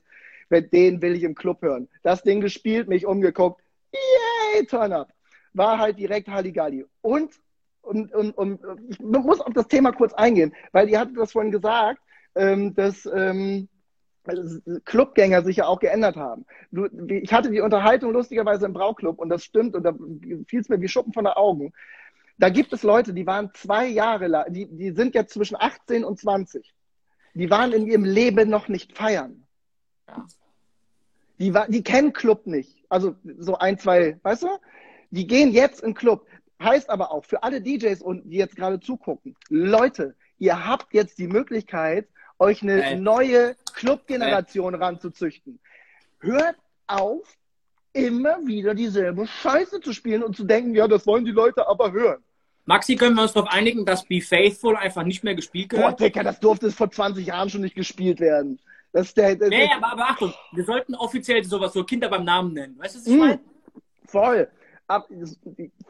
[0.50, 1.88] Den will ich im Club hören.
[2.02, 3.60] Das Ding gespielt, mich umgeguckt,
[3.92, 5.12] yay, turn up.
[5.52, 6.86] War halt direkt Halligalli.
[7.02, 7.34] Und,
[7.82, 11.52] und, und, und ich muss auf das Thema kurz eingehen, weil ihr hattet das vorhin
[11.52, 12.00] gesagt,
[12.34, 13.68] ähm, dass ähm,
[14.84, 16.44] Clubgänger sich ja auch geändert haben.
[17.08, 19.94] Ich hatte die Unterhaltung lustigerweise im Brauclub und das stimmt und da
[20.46, 21.72] fiel es mir wie Schuppen von den Augen.
[22.38, 26.04] Da gibt es Leute, die waren zwei Jahre lang, die, die sind jetzt zwischen 18
[26.04, 26.72] und 20.
[27.34, 29.44] Die waren in ihrem Leben noch nicht feiern.
[30.08, 30.26] Ja.
[31.38, 32.84] Die, war, die kennen Club nicht.
[32.88, 34.48] Also so ein, zwei, weißt du?
[35.10, 36.26] Die gehen jetzt in Club.
[36.60, 41.18] Heißt aber auch für alle DJs und die jetzt gerade zugucken, Leute, ihr habt jetzt
[41.18, 42.08] die Möglichkeit,
[42.38, 43.00] euch eine Geil.
[43.00, 45.58] neue Clubgeneration ranzuzüchten.
[46.20, 47.26] Hört auf,
[47.92, 51.92] immer wieder dieselbe Scheiße zu spielen und zu denken, ja, das wollen die Leute aber
[51.92, 52.22] hören.
[52.64, 56.00] Maxi, können wir uns darauf einigen, dass Be Faithful einfach nicht mehr gespielt Boah, gehört?
[56.00, 58.60] Dicker, das durfte es vor 20 Jahren schon nicht gespielt werden.
[58.92, 62.52] Das der, das Nee, aber, aber Achtung, wir sollten offiziell sowas so Kinder beim Namen
[62.52, 62.78] nennen.
[62.78, 63.18] Weißt du, was ich Mm.
[63.18, 63.40] meine?
[64.06, 64.48] Voll.
[64.86, 65.08] Ab,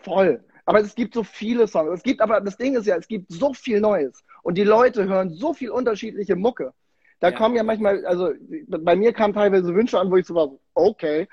[0.02, 0.42] voll.
[0.68, 1.90] Aber es gibt so viele Songs.
[1.94, 4.22] Es gibt aber, das Ding ist ja, es gibt so viel Neues.
[4.42, 6.74] Und die Leute hören so viel unterschiedliche Mucke.
[7.20, 7.36] Da Ja.
[7.38, 8.32] kommen ja manchmal, also
[8.66, 11.26] bei mir kamen teilweise Wünsche an, wo ich so war, okay.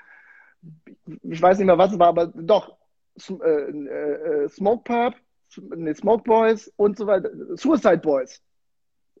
[1.22, 2.78] Ich weiß nicht mehr, was es war, aber doch.
[3.28, 5.14] Äh, äh, äh, Smoke Pub,
[5.76, 7.28] nee, Smoke Boys und so weiter.
[7.56, 8.40] Suicide Boys.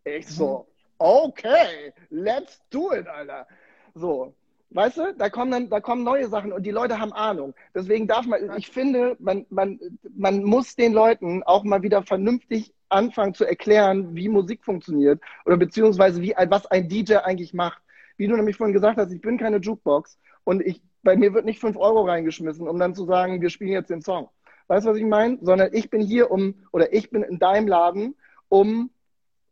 [0.04, 3.46] Ich so, okay, let's do it, Alter.
[3.94, 4.32] So,
[4.70, 7.54] weißt du, da kommen dann, da kommen neue Sachen und die Leute haben Ahnung.
[7.74, 9.78] Deswegen darf man, ich finde, man, man,
[10.14, 15.56] man muss den Leuten auch mal wieder vernünftig anfangen zu erklären, wie Musik funktioniert oder
[15.56, 17.82] beziehungsweise wie, was ein DJ eigentlich macht.
[18.16, 21.44] Wie du nämlich vorhin gesagt hast, ich bin keine Jukebox und ich, bei mir wird
[21.44, 24.28] nicht fünf Euro reingeschmissen, um dann zu sagen, wir spielen jetzt den Song.
[24.68, 25.38] Weißt du, was ich meine?
[25.42, 28.16] Sondern ich bin hier um, oder ich bin in deinem Laden,
[28.48, 28.90] um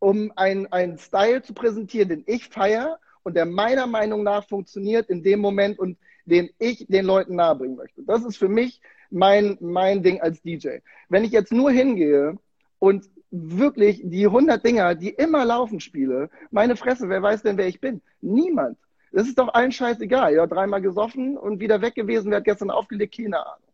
[0.05, 5.23] um einen Style zu präsentieren, den ich feiere und der meiner Meinung nach funktioniert in
[5.23, 8.03] dem Moment und den ich den Leuten nahebringen möchte.
[8.03, 10.79] Das ist für mich mein, mein Ding als DJ.
[11.09, 12.39] Wenn ich jetzt nur hingehe
[12.79, 17.67] und wirklich die 100 Dinger, die immer laufen, spiele, meine Fresse, wer weiß denn, wer
[17.67, 18.01] ich bin?
[18.21, 18.79] Niemand.
[19.13, 20.35] Das ist doch allen scheißegal.
[20.35, 23.69] Ja, dreimal gesoffen und wieder weg gewesen, wer hat gestern aufgelegt, keine Ahnung.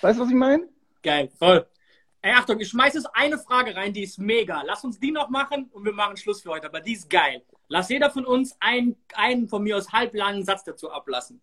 [0.00, 0.68] Weißt du, was ich meine?
[1.02, 1.66] Geil, voll.
[2.26, 4.60] Ey, Achtung, ich schmeiß jetzt eine Frage rein, die ist mega.
[4.66, 7.40] Lass uns die noch machen und wir machen Schluss für heute, aber die ist geil.
[7.68, 11.40] Lass jeder von uns einen, einen von mir aus halblangen Satz dazu ablassen.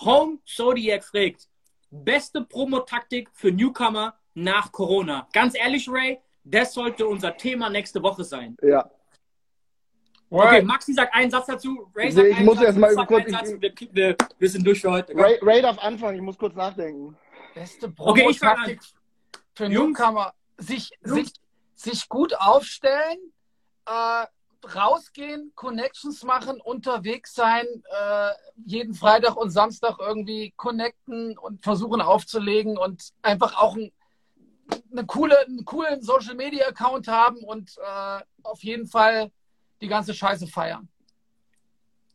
[0.00, 1.50] Home Zodiac fragt,
[1.90, 5.28] beste Promotaktik für Newcomer nach Corona.
[5.34, 8.56] Ganz ehrlich, Ray, das sollte unser Thema nächste Woche sein.
[8.62, 8.90] Ja.
[10.30, 11.90] Okay, Maxi sagt einen Satz dazu.
[11.94, 14.48] Ray Ich- sagt ich einen muss Satz, erst mal kurz- einen Satz wir, wir, wir
[14.48, 15.14] sind durch für heute.
[15.14, 17.18] Ray, Ray darf anfangen, ich muss kurz nachdenken.
[17.54, 18.80] Beste Okay, ich fang Promo-Taktik
[19.54, 19.68] für.
[19.68, 20.34] Newcomer.
[20.58, 21.14] Sich, Jungs.
[21.14, 21.32] sich,
[21.74, 23.18] sich gut aufstellen,
[23.86, 24.26] äh,
[24.66, 28.30] rausgehen, Connections machen, unterwegs sein, äh,
[28.64, 33.92] jeden Freitag und Samstag irgendwie connecten und versuchen aufzulegen und einfach auch ein,
[34.90, 39.32] eine coole, einen coolen Social Media Account haben und äh, auf jeden Fall
[39.80, 40.88] die ganze Scheiße feiern.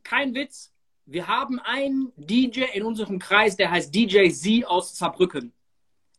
[0.03, 0.71] kein Witz,
[1.05, 5.53] wir haben einen DJ in unserem Kreis, der heißt DJ Z aus Saarbrücken,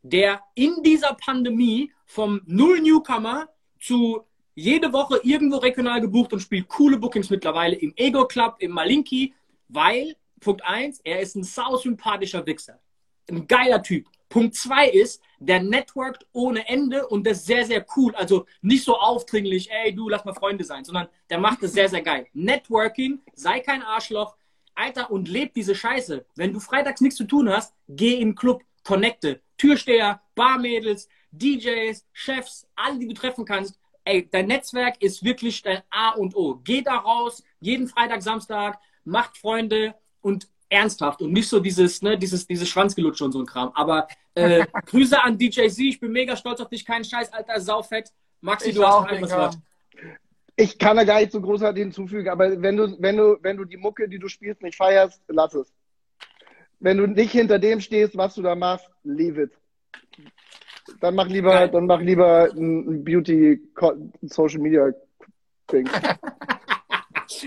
[0.03, 3.49] der in dieser Pandemie vom Null Newcomer
[3.81, 4.23] zu
[4.55, 9.35] jede Woche irgendwo regional gebucht und spielt coole Bookings mittlerweile im Ego Club, im Malinki,
[9.69, 12.81] weil, Punkt eins, er ist ein sausympathischer Wichser.
[13.31, 14.07] Ein geiler Typ.
[14.29, 18.15] Punkt zwei ist, der networkt ohne Ende und das sehr, sehr cool.
[18.15, 21.89] Also nicht so aufdringlich, ey, du, lass mal Freunde sein, sondern der macht das sehr,
[21.89, 22.27] sehr geil.
[22.33, 24.37] Networking, sei kein Arschloch,
[24.75, 26.27] Alter, und lebt diese Scheiße.
[26.37, 29.41] Wenn du freitags nichts zu tun hast, geh in den Club, connecte.
[29.59, 33.79] Türsteher, Barmädels, DJs, Chefs, alle, die du treffen kannst.
[34.05, 36.61] Ey, dein Netzwerk ist wirklich dein A und O.
[36.65, 42.17] Geh da raus, jeden Freitag, Samstag, macht Freunde und ernsthaft und nicht so dieses, ne,
[42.17, 43.71] dieses, dieses Schwanzgelutsche und so ein Kram.
[43.75, 47.61] Aber äh, Grüße an DJ Z, ich bin mega stolz auf dich, kein Scheiß, Alter,
[47.61, 48.13] saufett.
[48.41, 49.33] Maxi, Ich du hast auch, noch ein was.
[49.33, 49.59] Wort.
[50.57, 53.65] Ich kann da gar nicht so großartig hinzufügen, aber wenn du, wenn du, wenn du
[53.65, 55.73] die Mucke, die du spielst, nicht feierst, lass es.
[56.81, 59.53] Wenn du nicht hinter dem stehst, was du da machst, leave it.
[61.01, 61.69] Dann mach lieber, Geil.
[61.71, 63.61] dann mach lieber ein Beauty
[64.23, 64.91] Social Media
[65.71, 65.89] Ding.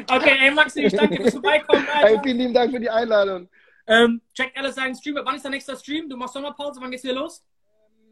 [0.09, 2.21] Okay, ey Maxi, ich danke dir fürs Vorbeikommen, Alter.
[2.23, 3.49] vielen lieben Dank für die Einladung.
[3.87, 5.19] Ähm, checkt alle seinen Stream.
[5.23, 6.07] Wann ist der nächste Stream?
[6.07, 7.43] Du machst Sommerpause, wann geht's wieder los?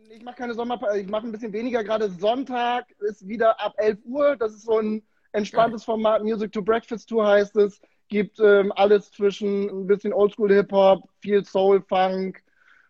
[0.10, 1.84] Ich mache keine Sommerpause, ich mache ein bisschen weniger.
[1.84, 4.36] Gerade Sonntag ist wieder ab 11 Uhr.
[4.36, 6.24] Das ist so ein entspanntes Format.
[6.24, 7.80] Music to Breakfast Tour heißt es.
[8.10, 12.44] Gibt ähm, alles zwischen ein bisschen Oldschool Hip-Hop, viel Soul, Funk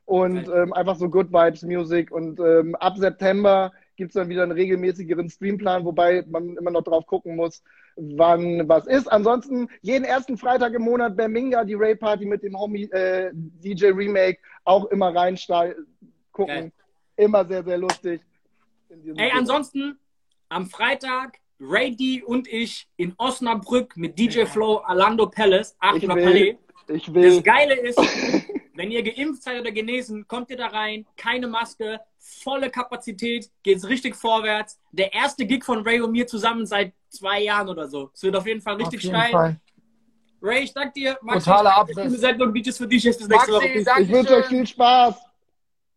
[0.06, 0.64] und Geil.
[0.64, 2.12] ähm, einfach so Good Vibes Music.
[2.12, 6.84] Und ähm, ab September gibt es dann wieder einen regelmäßigeren Streamplan, wobei man immer noch
[6.84, 7.62] drauf gucken muss,
[7.98, 9.12] wann was ist.
[9.12, 13.88] Ansonsten jeden ersten Freitag im Monat Berminga, die Ray Party mit dem Homie äh, DJ
[13.88, 15.38] Remake, auch immer rein
[16.32, 16.72] gucken.
[17.18, 18.22] Immer sehr, sehr lustig.
[18.90, 19.34] Ey, Sinne.
[19.34, 20.00] ansonsten
[20.48, 26.18] am Freitag Ray D und ich in Osnabrück mit DJ Flow, Alando Palace, ich 800
[26.18, 26.58] will, Palais.
[26.88, 27.42] ich Das will.
[27.42, 27.98] Geile ist,
[28.76, 33.88] wenn ihr geimpft seid oder genesen, kommt ihr da rein, keine Maske, volle Kapazität, geht's
[33.88, 34.80] richtig vorwärts.
[34.92, 38.12] Der erste Gig von Ray und mir zusammen seit zwei Jahren oder so.
[38.14, 39.32] Es wird auf jeden Fall richtig Auf jeden steil.
[39.32, 39.60] Fall.
[40.42, 41.16] Ray, ich danke dir.
[41.16, 42.22] Totaler ich dir für Abriss.
[42.22, 42.54] Sendung.
[42.54, 42.54] Für
[43.28, 44.02] nächste Maxi, Woche.
[44.02, 45.29] Ich wünsche euch viel Spaß.